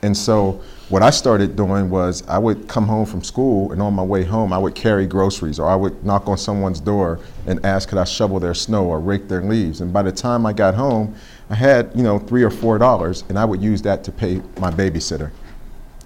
And 0.01 0.15
so 0.15 0.61
what 0.87 1.03
I 1.03 1.09
started 1.09 1.55
doing 1.55 1.89
was 1.89 2.23
I 2.27 2.37
would 2.37 2.67
come 2.67 2.87
home 2.87 3.05
from 3.05 3.21
school 3.21 3.71
and 3.71 3.81
on 3.81 3.93
my 3.93 4.03
way 4.03 4.23
home 4.23 4.53
I 4.53 4.57
would 4.57 4.75
carry 4.75 5.05
groceries 5.05 5.59
or 5.59 5.67
I 5.67 5.75
would 5.75 6.05
knock 6.05 6.27
on 6.27 6.37
someone's 6.37 6.79
door 6.79 7.19
and 7.45 7.63
ask 7.65 7.89
could 7.89 7.97
I 7.97 8.05
shovel 8.05 8.39
their 8.39 8.53
snow 8.53 8.85
or 8.85 8.99
rake 8.99 9.27
their 9.27 9.41
leaves. 9.41 9.81
And 9.81 9.91
by 9.91 10.03
the 10.03 10.11
time 10.11 10.45
I 10.45 10.53
got 10.53 10.73
home, 10.73 11.15
I 11.49 11.55
had 11.55 11.91
you 11.95 12.03
know 12.03 12.17
three 12.17 12.43
or 12.43 12.49
four 12.49 12.77
dollars 12.77 13.23
and 13.29 13.37
I 13.37 13.45
would 13.45 13.61
use 13.61 13.81
that 13.81 14.03
to 14.05 14.11
pay 14.11 14.41
my 14.59 14.71
babysitter. 14.71 15.31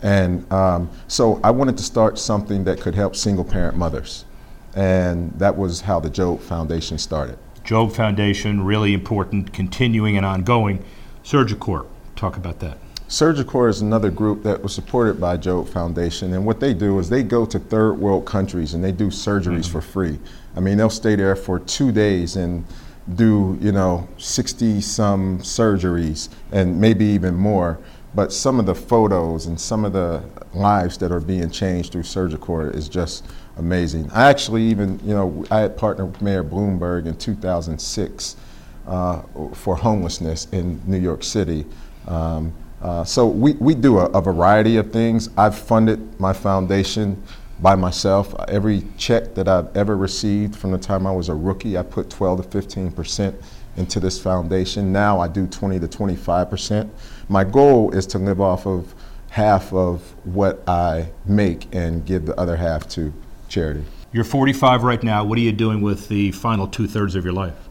And 0.01 0.51
um, 0.51 0.89
so 1.07 1.39
I 1.43 1.51
wanted 1.51 1.77
to 1.77 1.83
start 1.83 2.19
something 2.19 2.65
that 2.65 2.81
could 2.81 2.95
help 2.95 3.15
single 3.15 3.45
parent 3.45 3.77
mothers. 3.77 4.25
And 4.75 5.31
that 5.39 5.55
was 5.55 5.81
how 5.81 5.99
the 5.99 6.09
Job 6.09 6.41
Foundation 6.41 6.97
started. 6.97 7.37
Job 7.63 7.93
Foundation, 7.93 8.65
really 8.65 8.93
important, 8.93 9.53
continuing 9.53 10.17
and 10.17 10.25
ongoing. 10.25 10.83
Surgicorps, 11.23 11.87
talk 12.15 12.35
about 12.35 12.59
that. 12.59 12.77
Surgicorps 13.13 13.69
is 13.69 13.81
another 13.81 14.09
group 14.09 14.41
that 14.41 14.63
was 14.63 14.73
supported 14.73 15.21
by 15.21 15.37
Job 15.37 15.69
Foundation, 15.69 16.33
and 16.33 16.43
what 16.43 16.59
they 16.59 16.73
do 16.73 16.97
is 16.97 17.09
they 17.09 17.21
go 17.21 17.45
to 17.45 17.59
third 17.59 17.93
world 17.99 18.25
countries 18.25 18.73
and 18.73 18.83
they 18.83 18.91
do 18.91 19.09
surgeries 19.09 19.65
mm-hmm. 19.65 19.71
for 19.71 19.81
free. 19.81 20.19
I 20.55 20.59
mean, 20.61 20.79
they'll 20.79 20.89
stay 20.89 21.15
there 21.15 21.35
for 21.35 21.59
two 21.59 21.91
days 21.91 22.37
and 22.37 22.65
do 23.13 23.55
you 23.61 23.71
know 23.71 24.07
60 24.17 24.81
some 24.81 25.37
surgeries 25.41 26.29
and 26.51 26.81
maybe 26.81 27.05
even 27.05 27.35
more. 27.35 27.77
But 28.15 28.33
some 28.33 28.59
of 28.59 28.65
the 28.65 28.73
photos 28.73 29.45
and 29.45 29.61
some 29.61 29.85
of 29.85 29.93
the 29.93 30.23
lives 30.55 30.97
that 30.97 31.11
are 31.11 31.19
being 31.19 31.51
changed 31.51 31.91
through 31.91 32.01
Surgicorps 32.01 32.73
is 32.73 32.89
just 32.89 33.27
amazing. 33.57 34.09
I 34.11 34.27
actually 34.27 34.63
even 34.63 34.99
you 35.03 35.13
know 35.13 35.45
I 35.51 35.59
had 35.59 35.77
partnered 35.77 36.13
with 36.13 36.21
Mayor 36.23 36.43
Bloomberg 36.43 37.05
in 37.05 37.15
2006 37.15 38.37
uh, 38.87 39.21
for 39.53 39.75
homelessness 39.75 40.47
in 40.51 40.81
New 40.87 40.97
York 40.97 41.21
City. 41.21 41.67
Um, 42.07 42.51
uh, 42.83 43.03
so 43.05 43.25
we, 43.25 43.53
we 43.53 43.73
do 43.73 43.97
a, 43.97 44.05
a, 44.07 44.21
variety 44.21 44.75
of 44.75 44.91
things. 44.91 45.29
I've 45.37 45.57
funded 45.57 46.19
my 46.19 46.33
foundation 46.33 47.23
by 47.61 47.75
myself. 47.75 48.35
Every 48.49 48.83
check 48.97 49.33
that 49.35 49.47
I've 49.47 49.75
ever 49.75 49.95
received 49.95 50.53
from 50.53 50.71
the 50.71 50.77
time 50.77 51.07
I 51.07 51.11
was 51.13 51.29
a 51.29 51.33
rookie, 51.33 51.77
I 51.77 51.83
put 51.83 52.09
12 52.09 52.43
to 52.43 52.49
15 52.49 52.91
percent 52.91 53.35
into 53.77 54.01
this 54.01 54.21
foundation. 54.21 54.91
Now 54.91 55.21
I 55.21 55.29
do 55.29 55.47
20 55.47 55.79
to 55.79 55.87
25 55.87 56.49
percent. 56.49 56.93
My 57.29 57.45
goal 57.45 57.91
is 57.91 58.05
to 58.07 58.19
live 58.19 58.41
off 58.41 58.67
of 58.67 58.93
half 59.29 59.71
of 59.71 60.01
what 60.25 60.61
I 60.67 61.09
make 61.25 61.73
and 61.73 62.05
give 62.05 62.25
the 62.25 62.37
other 62.37 62.57
half 62.57 62.89
to 62.89 63.13
charity. 63.47 63.85
You're 64.11 64.25
45 64.25 64.83
right 64.83 65.01
now. 65.01 65.23
What 65.23 65.37
are 65.37 65.41
you 65.41 65.53
doing 65.53 65.81
with 65.81 66.09
the 66.09 66.33
final 66.33 66.67
two 66.67 66.87
thirds 66.87 67.15
of 67.15 67.23
your 67.23 67.33
life? 67.33 67.69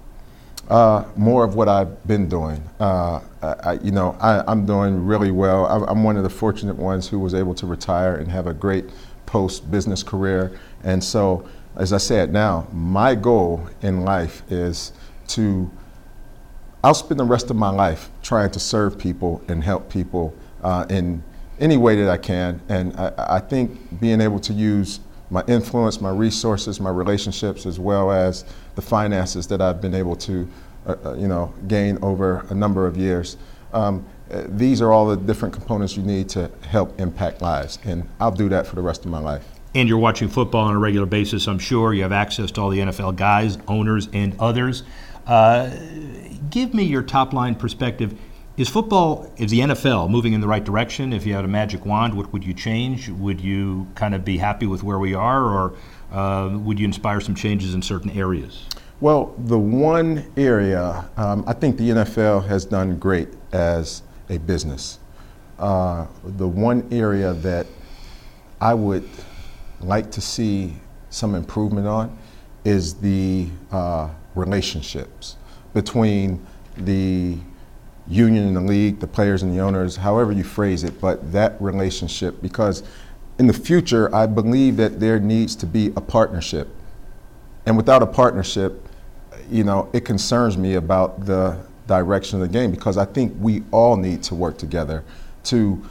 Uh, 0.68 1.04
more 1.16 1.44
of 1.44 1.54
what 1.54 1.68
I've 1.68 2.06
been 2.06 2.28
doing. 2.28 2.62
Uh, 2.80 3.20
I, 3.42 3.78
you 3.82 3.90
know, 3.90 4.16
I, 4.20 4.50
am 4.50 4.64
doing 4.64 5.04
really 5.04 5.30
well. 5.30 5.66
I'm, 5.66 5.82
I'm, 5.82 6.04
one 6.04 6.16
of 6.16 6.22
the 6.22 6.30
fortunate 6.30 6.76
ones 6.76 7.08
who 7.08 7.18
was 7.18 7.34
able 7.34 7.54
to 7.56 7.66
retire 7.66 8.16
and 8.16 8.30
have 8.30 8.46
a 8.46 8.54
great 8.54 8.86
post 9.26 9.70
business 9.70 10.02
career. 10.02 10.58
And 10.84 11.02
so, 11.02 11.48
as 11.76 11.92
I 11.92 11.98
said, 11.98 12.32
now 12.32 12.68
my 12.72 13.14
goal 13.14 13.68
in 13.82 14.02
life 14.02 14.42
is 14.50 14.92
to. 15.28 15.70
I'll 16.84 16.94
spend 16.94 17.20
the 17.20 17.24
rest 17.24 17.50
of 17.50 17.56
my 17.56 17.70
life 17.70 18.10
trying 18.22 18.50
to 18.50 18.58
serve 18.58 18.98
people 18.98 19.40
and 19.46 19.62
help 19.62 19.88
people 19.88 20.34
uh, 20.64 20.84
in 20.90 21.22
any 21.60 21.76
way 21.76 21.96
that 21.96 22.10
I 22.10 22.16
can. 22.16 22.60
And 22.68 22.96
I, 22.96 23.12
I 23.36 23.38
think 23.40 24.00
being 24.00 24.20
able 24.20 24.40
to 24.40 24.52
use 24.52 24.98
my 25.32 25.42
influence, 25.48 25.98
my 25.98 26.10
resources, 26.10 26.78
my 26.78 26.90
relationships, 26.90 27.64
as 27.64 27.80
well 27.80 28.12
as 28.12 28.44
the 28.74 28.82
finances 28.82 29.46
that 29.46 29.62
I've 29.62 29.80
been 29.80 29.94
able 29.94 30.14
to, 30.16 30.46
uh, 30.86 30.94
uh, 31.04 31.14
you 31.14 31.26
know, 31.26 31.54
gain 31.66 31.98
over 32.02 32.44
a 32.50 32.54
number 32.54 32.86
of 32.86 32.98
years. 32.98 33.38
Um, 33.72 34.04
uh, 34.30 34.44
these 34.46 34.82
are 34.82 34.92
all 34.92 35.06
the 35.06 35.16
different 35.16 35.54
components 35.54 35.96
you 35.96 36.02
need 36.02 36.28
to 36.30 36.50
help 36.68 37.00
impact 37.00 37.40
lives, 37.40 37.78
and 37.84 38.06
I'll 38.20 38.30
do 38.30 38.50
that 38.50 38.66
for 38.66 38.76
the 38.76 38.82
rest 38.82 39.06
of 39.06 39.10
my 39.10 39.20
life. 39.20 39.48
And 39.74 39.88
you're 39.88 39.98
watching 39.98 40.28
football 40.28 40.66
on 40.66 40.74
a 40.74 40.78
regular 40.78 41.06
basis, 41.06 41.48
I'm 41.48 41.58
sure. 41.58 41.94
You 41.94 42.02
have 42.02 42.12
access 42.12 42.50
to 42.52 42.60
all 42.60 42.68
the 42.68 42.80
NFL 42.80 43.16
guys, 43.16 43.56
owners, 43.68 44.10
and 44.12 44.38
others. 44.38 44.82
Uh, 45.26 45.70
give 46.50 46.74
me 46.74 46.82
your 46.82 47.02
top 47.02 47.32
line 47.32 47.54
perspective 47.54 48.18
is 48.56 48.68
football, 48.68 49.30
is 49.36 49.50
the 49.50 49.60
NFL 49.60 50.10
moving 50.10 50.34
in 50.34 50.40
the 50.40 50.46
right 50.46 50.62
direction? 50.62 51.12
If 51.12 51.24
you 51.24 51.34
had 51.34 51.44
a 51.44 51.48
magic 51.48 51.86
wand, 51.86 52.14
what 52.14 52.32
would 52.32 52.44
you 52.44 52.52
change? 52.52 53.08
Would 53.08 53.40
you 53.40 53.86
kind 53.94 54.14
of 54.14 54.24
be 54.24 54.36
happy 54.38 54.66
with 54.66 54.82
where 54.82 54.98
we 54.98 55.14
are, 55.14 55.42
or 55.42 55.74
uh, 56.12 56.50
would 56.58 56.78
you 56.78 56.84
inspire 56.84 57.20
some 57.20 57.34
changes 57.34 57.74
in 57.74 57.80
certain 57.80 58.10
areas? 58.10 58.66
Well, 59.00 59.34
the 59.38 59.58
one 59.58 60.30
area, 60.36 61.08
um, 61.16 61.44
I 61.46 61.54
think 61.54 61.76
the 61.76 61.90
NFL 61.90 62.46
has 62.46 62.64
done 62.64 62.98
great 62.98 63.28
as 63.52 64.02
a 64.28 64.38
business. 64.38 64.98
Uh, 65.58 66.06
the 66.22 66.46
one 66.46 66.86
area 66.92 67.32
that 67.32 67.66
I 68.60 68.74
would 68.74 69.08
like 69.80 70.10
to 70.12 70.20
see 70.20 70.76
some 71.10 71.34
improvement 71.34 71.86
on 71.86 72.16
is 72.64 72.94
the 72.94 73.48
uh, 73.70 74.10
relationships 74.34 75.36
between 75.74 76.46
the 76.76 77.38
union 78.08 78.46
and 78.46 78.56
the 78.56 78.60
league, 78.60 79.00
the 79.00 79.06
players 79.06 79.42
and 79.42 79.52
the 79.52 79.60
owners, 79.60 79.96
however 79.96 80.32
you 80.32 80.44
phrase 80.44 80.84
it, 80.84 81.00
but 81.00 81.32
that 81.32 81.60
relationship 81.60 82.42
because 82.42 82.82
in 83.38 83.46
the 83.46 83.52
future, 83.52 84.14
I 84.14 84.26
believe 84.26 84.76
that 84.76 85.00
there 85.00 85.18
needs 85.18 85.56
to 85.56 85.66
be 85.66 85.88
a 85.96 86.00
partnership. 86.00 86.68
And 87.66 87.76
without 87.76 88.02
a 88.02 88.06
partnership, 88.06 88.86
you 89.50 89.64
know, 89.64 89.88
it 89.92 90.04
concerns 90.04 90.56
me 90.56 90.74
about 90.74 91.26
the 91.26 91.58
direction 91.86 92.40
of 92.40 92.46
the 92.46 92.52
game 92.52 92.70
because 92.70 92.96
I 92.96 93.04
think 93.04 93.34
we 93.38 93.62
all 93.70 93.96
need 93.96 94.22
to 94.24 94.34
work 94.34 94.58
together 94.58 95.04
to 95.44 95.82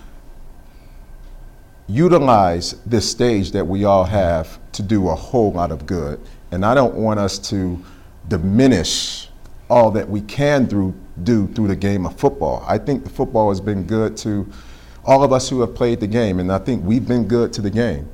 utilize 1.87 2.73
this 2.85 3.09
stage 3.09 3.51
that 3.51 3.65
we 3.65 3.83
all 3.83 4.05
have 4.05 4.59
to 4.73 4.83
do 4.83 5.09
a 5.09 5.15
whole 5.15 5.51
lot 5.51 5.71
of 5.71 5.85
good. 5.85 6.19
And 6.51 6.65
I 6.65 6.73
don't 6.73 6.95
want 6.95 7.19
us 7.19 7.37
to 7.49 7.83
diminish 8.27 9.30
all 9.71 9.89
that 9.91 10.09
we 10.09 10.21
can 10.21 10.67
through, 10.67 10.93
do 11.23 11.47
through 11.47 11.67
the 11.67 11.75
game 11.75 12.05
of 12.05 12.19
football. 12.19 12.63
I 12.67 12.77
think 12.77 13.03
the 13.03 13.09
football 13.09 13.49
has 13.49 13.61
been 13.61 13.87
good 13.87 14.17
to 14.17 14.47
all 15.05 15.23
of 15.23 15.33
us 15.33 15.49
who 15.49 15.61
have 15.61 15.73
played 15.73 15.99
the 15.99 16.07
game, 16.07 16.39
and 16.39 16.51
I 16.51 16.59
think 16.59 16.83
we've 16.83 17.07
been 17.07 17.27
good 17.27 17.51
to 17.53 17.61
the 17.61 17.71
game. 17.71 18.07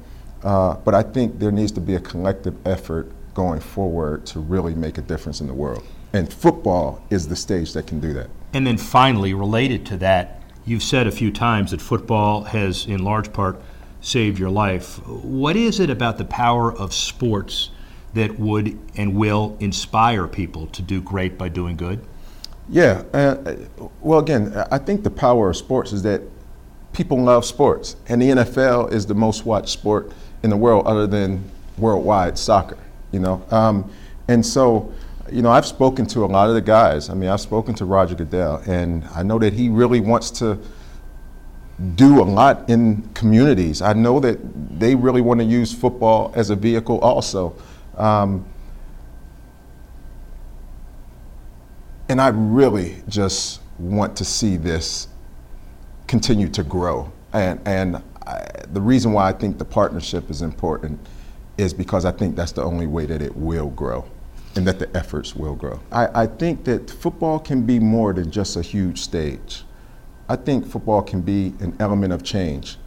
Uh, 0.43 0.75
but 0.75 0.93
I 0.93 1.03
think 1.03 1.39
there 1.39 1.51
needs 1.51 1.71
to 1.73 1.81
be 1.81 1.95
a 1.95 1.99
collective 1.99 2.55
effort 2.65 3.11
going 3.33 3.59
forward 3.59 4.25
to 4.27 4.39
really 4.39 4.73
make 4.75 4.97
a 4.97 5.01
difference 5.01 5.41
in 5.41 5.47
the 5.47 5.53
world. 5.53 5.83
And 6.13 6.31
football 6.31 7.03
is 7.09 7.27
the 7.27 7.35
stage 7.35 7.73
that 7.73 7.87
can 7.87 7.99
do 7.99 8.13
that. 8.13 8.29
And 8.53 8.65
then 8.65 8.77
finally, 8.77 9.33
related 9.33 9.85
to 9.87 9.97
that, 9.97 10.37
You've 10.67 10.83
said 10.83 11.07
a 11.07 11.11
few 11.11 11.31
times 11.31 11.71
that 11.71 11.81
football 11.81 12.43
has, 12.43 12.85
in 12.87 13.01
large 13.01 13.31
part, 13.31 13.61
saved 14.01 14.37
your 14.37 14.49
life. 14.49 14.97
What 15.07 15.55
is 15.55 15.79
it 15.79 15.89
about 15.89 16.17
the 16.17 16.25
power 16.25 16.75
of 16.77 16.93
sports 16.93 17.69
that 18.17 18.39
would 18.39 18.77
and 18.95 19.15
will 19.15 19.55
inspire 19.59 20.27
people 20.27 20.67
to 20.67 20.81
do 20.81 21.01
great 21.01 21.38
by 21.38 21.50
doing 21.50 21.77
good? 21.77 22.03
Yeah. 22.69 23.03
Uh, 23.13 23.55
well, 24.01 24.19
again, 24.19 24.53
I 24.71 24.77
think 24.77 25.03
the 25.03 25.09
power 25.09 25.50
of 25.50 25.57
sports 25.57 25.93
is 25.93 26.03
that 26.03 26.21
people 26.93 27.21
love 27.21 27.45
sports, 27.45 27.95
and 28.07 28.21
the 28.21 28.29
NFL 28.29 28.91
is 28.91 29.05
the 29.05 29.13
most 29.13 29.45
watched 29.45 29.69
sport 29.69 30.12
in 30.43 30.50
the 30.50 30.57
world, 30.57 30.86
other 30.86 31.07
than 31.07 31.50
worldwide 31.77 32.38
soccer. 32.38 32.77
You 33.12 33.19
know, 33.19 33.45
um, 33.51 33.89
and 34.27 34.45
so 34.45 34.91
you 35.31 35.41
know, 35.41 35.51
I've 35.51 35.65
spoken 35.65 36.05
to 36.07 36.24
a 36.24 36.27
lot 36.27 36.50
of 36.50 36.55
the 36.55 36.62
guys. 36.62 37.09
I 37.09 37.13
mean, 37.13 37.29
I've 37.29 37.41
spoken 37.41 37.75
to 37.75 37.86
Roger 37.86 38.15
Goodell, 38.15 38.63
and 38.65 39.05
I 39.13 39.24
know 39.24 39.39
that 39.39 39.53
he 39.53 39.69
really 39.69 40.00
wants 40.00 40.31
to 40.31 40.57
do 41.95 42.21
a 42.21 42.24
lot 42.24 42.69
in 42.69 43.07
communities. 43.13 43.81
I 43.81 43.93
know 43.93 44.19
that 44.21 44.39
they 44.79 44.95
really 44.95 45.21
want 45.21 45.39
to 45.39 45.45
use 45.45 45.74
football 45.74 46.31
as 46.36 46.50
a 46.50 46.55
vehicle 46.55 47.00
also. 47.00 47.55
Um, 47.97 48.45
and 52.09 52.21
I 52.21 52.29
really 52.29 53.01
just 53.09 53.61
want 53.79 54.15
to 54.17 54.25
see 54.25 54.57
this 54.57 55.07
continue 56.07 56.47
to 56.49 56.63
grow. 56.63 57.11
And, 57.33 57.59
and 57.65 57.97
I, 58.25 58.47
the 58.71 58.81
reason 58.81 59.13
why 59.13 59.29
I 59.29 59.33
think 59.33 59.57
the 59.57 59.65
partnership 59.65 60.29
is 60.29 60.41
important 60.41 60.99
is 61.57 61.73
because 61.73 62.05
I 62.05 62.11
think 62.11 62.35
that's 62.35 62.51
the 62.51 62.63
only 62.63 62.87
way 62.87 63.05
that 63.05 63.21
it 63.21 63.35
will 63.35 63.69
grow 63.71 64.05
and 64.55 64.65
that 64.67 64.79
the 64.79 64.95
efforts 64.95 65.35
will 65.35 65.55
grow. 65.55 65.79
I, 65.91 66.23
I 66.23 66.27
think 66.27 66.63
that 66.65 66.89
football 66.89 67.39
can 67.39 67.65
be 67.65 67.79
more 67.79 68.13
than 68.13 68.31
just 68.31 68.55
a 68.55 68.61
huge 68.61 69.01
stage. 69.01 69.63
I 70.29 70.35
think 70.35 70.65
football 70.65 71.01
can 71.01 71.21
be 71.21 71.53
an 71.59 71.75
element 71.79 72.13
of 72.13 72.23
change, 72.23 72.77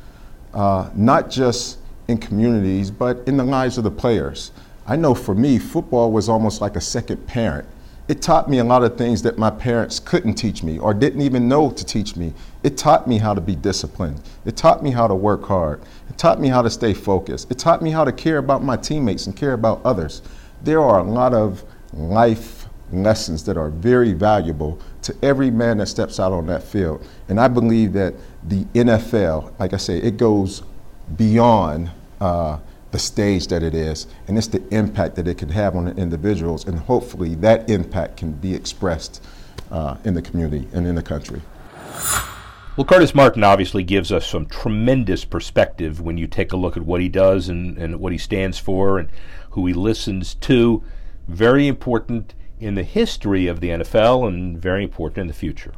uh, 0.52 0.90
not 0.94 1.30
just 1.30 1.78
in 2.08 2.18
communities, 2.18 2.90
but 2.90 3.18
in 3.26 3.36
the 3.36 3.44
lives 3.44 3.78
of 3.78 3.84
the 3.84 3.90
players. 3.90 4.52
I 4.90 4.97
know 4.97 5.14
for 5.14 5.35
me, 5.35 5.59
football 5.59 6.12
was 6.12 6.28
almost 6.28 6.61
like 6.61 6.76
a 6.76 6.80
second 6.82 7.26
parent. 7.26 7.66
It 8.09 8.20
taught 8.20 8.50
me 8.50 8.59
a 8.59 8.64
lot 8.64 8.82
of 8.82 8.99
things 8.99 9.23
that 9.23 9.38
my 9.38 9.50
parents 9.50 10.00
couldn't 10.00 10.35
teach 10.35 10.62
me 10.62 10.78
or 10.78 10.92
didn't 10.92 11.23
even 11.23 11.49
know 11.49 11.70
to 11.70 11.85
teach 11.85 12.16
me. 12.16 12.35
It 12.62 12.76
taught 12.76 13.06
me 13.06 13.16
how 13.18 13.32
to 13.32 13.40
be 13.40 13.54
disciplined. 13.56 14.20
It 14.44 14.56
taught 14.56 14.82
me 14.82 14.90
how 14.90 15.06
to 15.06 15.14
work 15.14 15.44
hard. 15.44 15.80
It 16.11 16.18
taught 16.18 16.40
me 16.40 16.49
how 16.49 16.61
to 16.61 16.68
stay 16.68 16.92
focused. 16.92 17.50
It 17.50 17.59
taught 17.59 17.80
me 17.80 17.92
how 17.92 18.04
to 18.04 18.12
care 18.12 18.38
about 18.38 18.62
my 18.62 18.76
teammates 18.76 19.26
and 19.26 19.35
care 19.37 19.54
about 19.54 19.80
others 19.85 20.23
there 20.62 20.80
are 20.80 21.00
a 21.00 21.04
lot 21.04 21.35
of 21.35 21.64
life 21.92 22.66
lessons 22.92 23.44
that 23.44 23.56
are 23.56 23.70
very 23.70 24.12
valuable 24.12 24.78
to 25.02 25.14
every 25.23 25.50
man 25.50 25.78
that 25.78 25.87
steps 25.87 26.18
out 26.18 26.32
on 26.32 26.47
that 26.47 26.62
field. 26.62 27.06
And 27.28 27.40
I 27.40 27.49
believe 27.49 27.92
that 27.94 28.14
the 28.42 28.64
NFL, 28.75 29.59
like 29.59 29.73
I 29.73 29.76
say, 29.76 29.99
it 29.99 30.16
goes 30.16 30.62
beyond 31.16 31.90
uh, 32.20 32.59
the 32.90 32.99
stage 32.99 33.47
that 33.49 33.62
it 33.62 33.75
is, 33.75 34.06
and 34.26 34.37
it's 34.37 34.49
the 34.49 34.62
impact 34.75 35.16
that 35.16 35.28
it 35.28 35.38
can 35.38 35.50
have 35.50 35.76
on 35.76 35.88
individuals, 35.99 36.66
and 36.66 36.78
hopefully 36.78 37.35
that 37.37 37.68
impact 37.70 38.16
can 38.16 38.32
be 38.32 38.54
expressed 38.54 39.23
uh, 39.70 39.97
in 40.04 40.14
the 40.14 40.23
community 40.23 40.68
and 40.73 40.87
in 40.87 40.94
the 40.94 41.02
country. 41.02 41.40
Well, 42.76 42.85
Curtis 42.85 43.14
Martin 43.14 43.44
obviously 43.44 43.82
gives 43.82 44.11
us 44.11 44.26
some 44.26 44.47
tremendous 44.47 45.25
perspective 45.25 46.00
when 46.00 46.16
you 46.16 46.26
take 46.26 46.52
a 46.52 46.56
look 46.56 46.76
at 46.76 46.85
what 46.85 47.00
he 47.00 47.09
does 47.09 47.49
and, 47.49 47.76
and 47.76 48.00
what 48.00 48.12
he 48.12 48.18
stands 48.18 48.59
for 48.59 48.99
and 48.99 49.09
who 49.50 49.66
he 49.66 49.75
listens 49.75 50.35
to. 50.37 50.82
Very 51.28 51.66
important 51.66 52.35
in 52.59 52.76
the 52.76 52.82
history 52.82 53.47
of 53.47 53.61
the 53.61 53.70
NFL 53.70 54.26
and 54.28 54.56
very 54.56 54.85
important 54.85 55.18
in 55.18 55.26
the 55.26 55.35
future. 55.35 55.75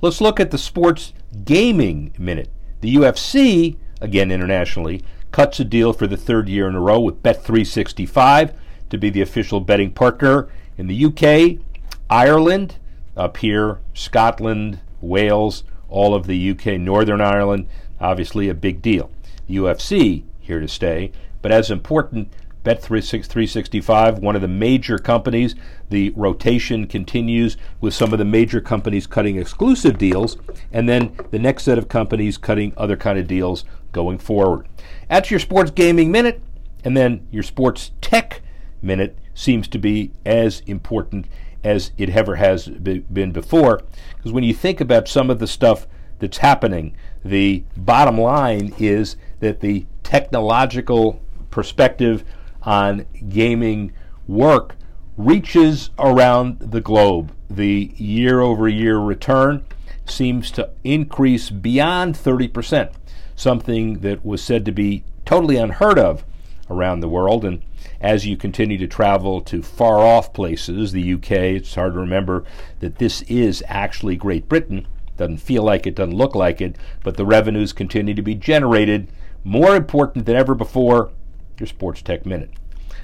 Let's 0.00 0.20
look 0.20 0.40
at 0.40 0.50
the 0.50 0.58
Sports 0.58 1.12
Gaming 1.44 2.14
Minute. 2.18 2.50
The 2.80 2.94
UFC, 2.96 3.76
again 4.00 4.30
internationally, 4.30 5.02
cuts 5.34 5.58
a 5.58 5.64
deal 5.64 5.92
for 5.92 6.06
the 6.06 6.16
third 6.16 6.48
year 6.48 6.68
in 6.68 6.76
a 6.76 6.80
row 6.80 7.00
with 7.00 7.20
Bet365 7.20 8.54
to 8.88 8.96
be 8.96 9.10
the 9.10 9.20
official 9.20 9.58
betting 9.58 9.90
partner 9.90 10.48
in 10.78 10.86
the 10.86 11.06
UK, 11.06 11.60
Ireland, 12.08 12.76
up 13.16 13.38
here, 13.38 13.80
Scotland, 13.94 14.78
Wales, 15.00 15.64
all 15.88 16.14
of 16.14 16.28
the 16.28 16.50
UK, 16.50 16.78
Northern 16.78 17.20
Ireland, 17.20 17.66
obviously 18.00 18.48
a 18.48 18.54
big 18.54 18.80
deal. 18.80 19.10
UFC 19.50 20.22
here 20.38 20.60
to 20.60 20.68
stay, 20.68 21.10
but 21.42 21.50
as 21.50 21.68
important, 21.68 22.32
Bet365, 22.64 24.20
one 24.20 24.36
of 24.36 24.40
the 24.40 24.46
major 24.46 24.98
companies. 24.98 25.56
The 25.90 26.10
rotation 26.10 26.86
continues 26.86 27.56
with 27.80 27.92
some 27.92 28.12
of 28.12 28.20
the 28.20 28.24
major 28.24 28.60
companies 28.60 29.08
cutting 29.08 29.36
exclusive 29.36 29.98
deals, 29.98 30.36
and 30.72 30.88
then 30.88 31.16
the 31.32 31.40
next 31.40 31.64
set 31.64 31.76
of 31.76 31.88
companies 31.88 32.38
cutting 32.38 32.72
other 32.76 32.96
kind 32.96 33.18
of 33.18 33.26
deals 33.26 33.64
going 33.92 34.18
forward. 34.18 34.66
That's 35.08 35.30
your 35.30 35.40
sports 35.40 35.70
gaming 35.70 36.10
minute, 36.10 36.42
and 36.84 36.96
then 36.96 37.26
your 37.30 37.42
sports 37.42 37.92
tech 38.00 38.42
minute 38.82 39.18
seems 39.34 39.68
to 39.68 39.78
be 39.78 40.12
as 40.24 40.60
important 40.66 41.26
as 41.62 41.92
it 41.96 42.10
ever 42.10 42.36
has 42.36 42.68
been 42.68 43.32
before. 43.32 43.82
Because 44.16 44.32
when 44.32 44.44
you 44.44 44.54
think 44.54 44.80
about 44.80 45.08
some 45.08 45.30
of 45.30 45.38
the 45.38 45.46
stuff 45.46 45.86
that's 46.18 46.38
happening, 46.38 46.94
the 47.24 47.64
bottom 47.76 48.18
line 48.18 48.74
is 48.78 49.16
that 49.40 49.60
the 49.60 49.86
technological 50.02 51.20
perspective 51.50 52.24
on 52.62 53.06
gaming 53.28 53.92
work 54.26 54.76
reaches 55.16 55.90
around 55.98 56.58
the 56.60 56.80
globe. 56.80 57.32
The 57.48 57.92
year 57.96 58.40
over 58.40 58.68
year 58.68 58.98
return 58.98 59.64
seems 60.06 60.50
to 60.52 60.70
increase 60.82 61.50
beyond 61.50 62.14
30%, 62.14 62.92
something 63.36 64.00
that 64.00 64.24
was 64.24 64.42
said 64.42 64.64
to 64.64 64.72
be 64.72 65.04
totally 65.24 65.56
unheard 65.56 65.98
of 65.98 66.24
around 66.70 67.00
the 67.00 67.08
world. 67.08 67.44
And 67.44 67.62
as 68.00 68.26
you 68.26 68.36
continue 68.36 68.78
to 68.78 68.86
travel 68.86 69.40
to 69.42 69.62
far 69.62 69.98
off 69.98 70.32
places, 70.32 70.92
the 70.92 71.14
UK, 71.14 71.30
it's 71.30 71.74
hard 71.74 71.94
to 71.94 72.00
remember 72.00 72.44
that 72.80 72.98
this 72.98 73.22
is 73.22 73.62
actually 73.66 74.16
Great 74.16 74.48
Britain. 74.48 74.86
Doesn't 75.16 75.38
feel 75.38 75.62
like 75.62 75.86
it, 75.86 75.94
doesn't 75.94 76.16
look 76.16 76.34
like 76.34 76.60
it, 76.60 76.76
but 77.02 77.16
the 77.16 77.26
revenues 77.26 77.72
continue 77.72 78.14
to 78.14 78.22
be 78.22 78.34
generated. 78.34 79.08
More 79.44 79.76
important 79.76 80.26
than 80.26 80.36
ever 80.36 80.54
before, 80.54 81.12
your 81.58 81.66
Sports 81.66 82.02
Tech 82.02 82.26
Minute. 82.26 82.50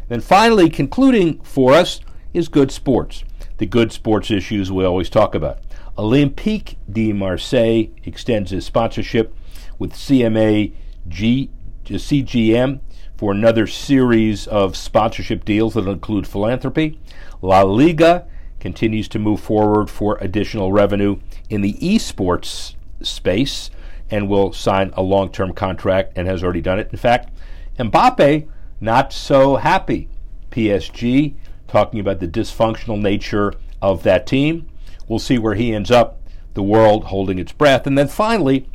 Then 0.09 0.21
finally, 0.21 0.69
concluding 0.69 1.41
for 1.43 1.73
us 1.73 2.01
is 2.35 2.49
good 2.49 2.73
sports. 2.73 3.25
The 3.59 3.67
good 3.67 3.93
sports 3.93 4.31
issues 4.31 4.73
we 4.73 4.85
always 4.85 5.11
talk 5.11 5.35
about. 5.35 5.61
Olympique 5.97 6.77
de 6.91 7.13
Marseille 7.13 7.91
extends 8.05 8.53
its 8.53 8.67
sponsorship 8.67 9.35
with 9.81 9.95
CMA 9.95 10.73
G, 11.09 11.51
uh, 11.87 11.95
CGM 11.95 12.79
for 13.17 13.33
another 13.33 13.67
series 13.67 14.47
of 14.47 14.77
sponsorship 14.77 15.45
deals 15.45 15.75
that 15.75 15.89
include 15.89 16.29
philanthropy. 16.29 17.01
La 17.43 17.63
Liga 17.63 18.27
continues 18.61 19.09
to 19.09 19.19
move 19.19 19.41
forward 19.41 19.91
for 19.91 20.17
additional 20.21 20.71
revenue 20.71 21.19
in 21.49 21.63
the 21.63 21.73
esports 21.75 22.75
space 23.03 23.71
and 24.11 24.29
will 24.29 24.53
sign 24.53 24.93
a 24.95 25.03
long 25.03 25.33
term 25.33 25.53
contract 25.53 26.13
and 26.15 26.29
has 26.29 26.45
already 26.45 26.61
done 26.61 26.79
it. 26.79 26.89
In 26.93 26.99
fact, 26.99 27.31
Mbappe, 27.79 28.47
not 28.81 29.13
so 29.13 29.57
happy. 29.57 30.09
PSG, 30.51 31.35
talking 31.69 32.01
about 32.01 32.21
the 32.21 32.29
dysfunctional 32.29 33.01
nature 33.01 33.55
of 33.81 34.03
that 34.03 34.27
team. 34.27 34.69
We'll 35.09 35.19
see 35.19 35.39
where 35.39 35.55
he 35.55 35.73
ends 35.73 35.91
up, 35.91 36.21
the 36.55 36.63
world 36.63 37.05
holding 37.05 37.39
its 37.39 37.53
breath. 37.53 37.87
And 37.87 37.97
then 37.97 38.09
finally, 38.09 38.67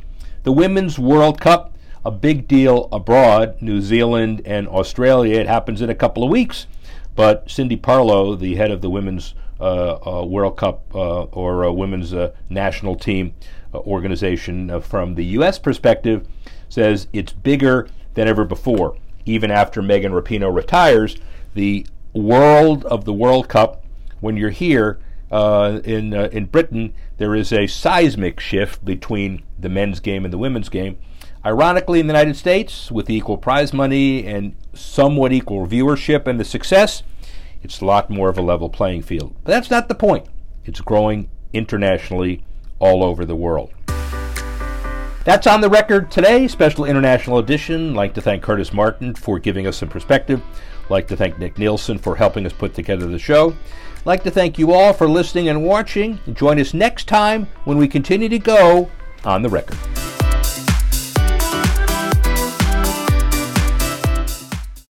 the 0.46 0.52
Women's 0.52 0.96
World 0.96 1.40
Cup 1.40 1.76
a 2.04 2.10
big 2.12 2.46
deal 2.46 2.88
abroad, 2.92 3.60
New 3.60 3.80
Zealand 3.80 4.42
and 4.44 4.68
Australia. 4.68 5.40
It 5.40 5.48
happens 5.48 5.82
in 5.82 5.90
a 5.90 5.94
couple 5.94 6.22
of 6.22 6.30
weeks. 6.30 6.68
But 7.16 7.50
Cindy 7.50 7.76
Parlow, 7.76 8.38
the 8.38 8.54
head 8.54 8.70
of 8.70 8.80
the 8.80 8.88
Women's 8.88 9.34
uh, 9.58 10.20
uh, 10.20 10.24
World 10.24 10.56
Cup 10.56 10.84
uh, 10.94 11.24
or 11.24 11.64
uh, 11.64 11.72
Women's 11.72 12.14
uh, 12.14 12.30
National 12.48 12.94
Team 12.94 13.34
uh, 13.74 13.78
organization 13.78 14.80
from 14.82 15.16
the 15.16 15.24
U.S. 15.24 15.58
perspective, 15.58 16.28
says 16.68 17.08
it's 17.12 17.32
bigger 17.32 17.88
than 18.14 18.28
ever 18.28 18.44
before. 18.44 18.96
Even 19.24 19.50
after 19.50 19.82
Megan 19.82 20.12
Rapinoe 20.12 20.54
retires, 20.54 21.16
the 21.54 21.84
world 22.12 22.84
of 22.84 23.04
the 23.04 23.12
World 23.12 23.48
Cup, 23.48 23.84
when 24.20 24.36
you're 24.36 24.50
here 24.50 25.00
in, 25.32 26.14
in 26.14 26.44
Britain, 26.44 26.94
there 27.18 27.34
is 27.34 27.52
a 27.52 27.66
seismic 27.66 28.40
shift 28.40 28.84
between 28.84 29.42
the 29.58 29.68
men's 29.68 30.00
game 30.00 30.24
and 30.24 30.32
the 30.32 30.38
women's 30.38 30.68
game. 30.68 30.98
Ironically, 31.44 32.00
in 32.00 32.06
the 32.06 32.12
United 32.12 32.36
States, 32.36 32.90
with 32.90 33.08
equal 33.08 33.38
prize 33.38 33.72
money 33.72 34.26
and 34.26 34.56
somewhat 34.74 35.32
equal 35.32 35.66
viewership 35.66 36.26
and 36.26 36.40
the 36.40 36.44
success, 36.44 37.02
it's 37.62 37.80
a 37.80 37.84
lot 37.84 38.10
more 38.10 38.28
of 38.28 38.36
a 38.36 38.42
level 38.42 38.68
playing 38.68 39.02
field. 39.02 39.34
But 39.44 39.52
that's 39.52 39.70
not 39.70 39.88
the 39.88 39.94
point. 39.94 40.26
It's 40.64 40.80
growing 40.80 41.30
internationally 41.52 42.44
all 42.78 43.04
over 43.04 43.24
the 43.24 43.36
world. 43.36 43.72
That's 45.24 45.46
on 45.46 45.60
the 45.60 45.70
record 45.70 46.10
today, 46.10 46.46
special 46.46 46.84
international 46.84 47.38
edition. 47.38 47.90
I'd 47.90 47.96
like 47.96 48.14
to 48.14 48.20
thank 48.20 48.42
Curtis 48.42 48.72
Martin 48.72 49.14
for 49.14 49.38
giving 49.38 49.66
us 49.66 49.76
some 49.76 49.88
perspective. 49.88 50.40
I'd 50.84 50.90
like 50.90 51.08
to 51.08 51.16
thank 51.16 51.38
Nick 51.38 51.58
Nielsen 51.58 51.98
for 51.98 52.14
helping 52.14 52.46
us 52.46 52.52
put 52.52 52.74
together 52.74 53.06
the 53.06 53.18
show. 53.18 53.56
Like 54.06 54.22
to 54.22 54.30
thank 54.30 54.56
you 54.56 54.72
all 54.72 54.92
for 54.92 55.08
listening 55.08 55.48
and 55.48 55.64
watching. 55.64 56.20
Join 56.32 56.60
us 56.60 56.72
next 56.72 57.08
time 57.08 57.48
when 57.64 57.76
we 57.76 57.88
continue 57.88 58.28
to 58.28 58.38
go 58.38 58.88
on 59.24 59.42
the 59.42 59.48
record. 59.48 59.76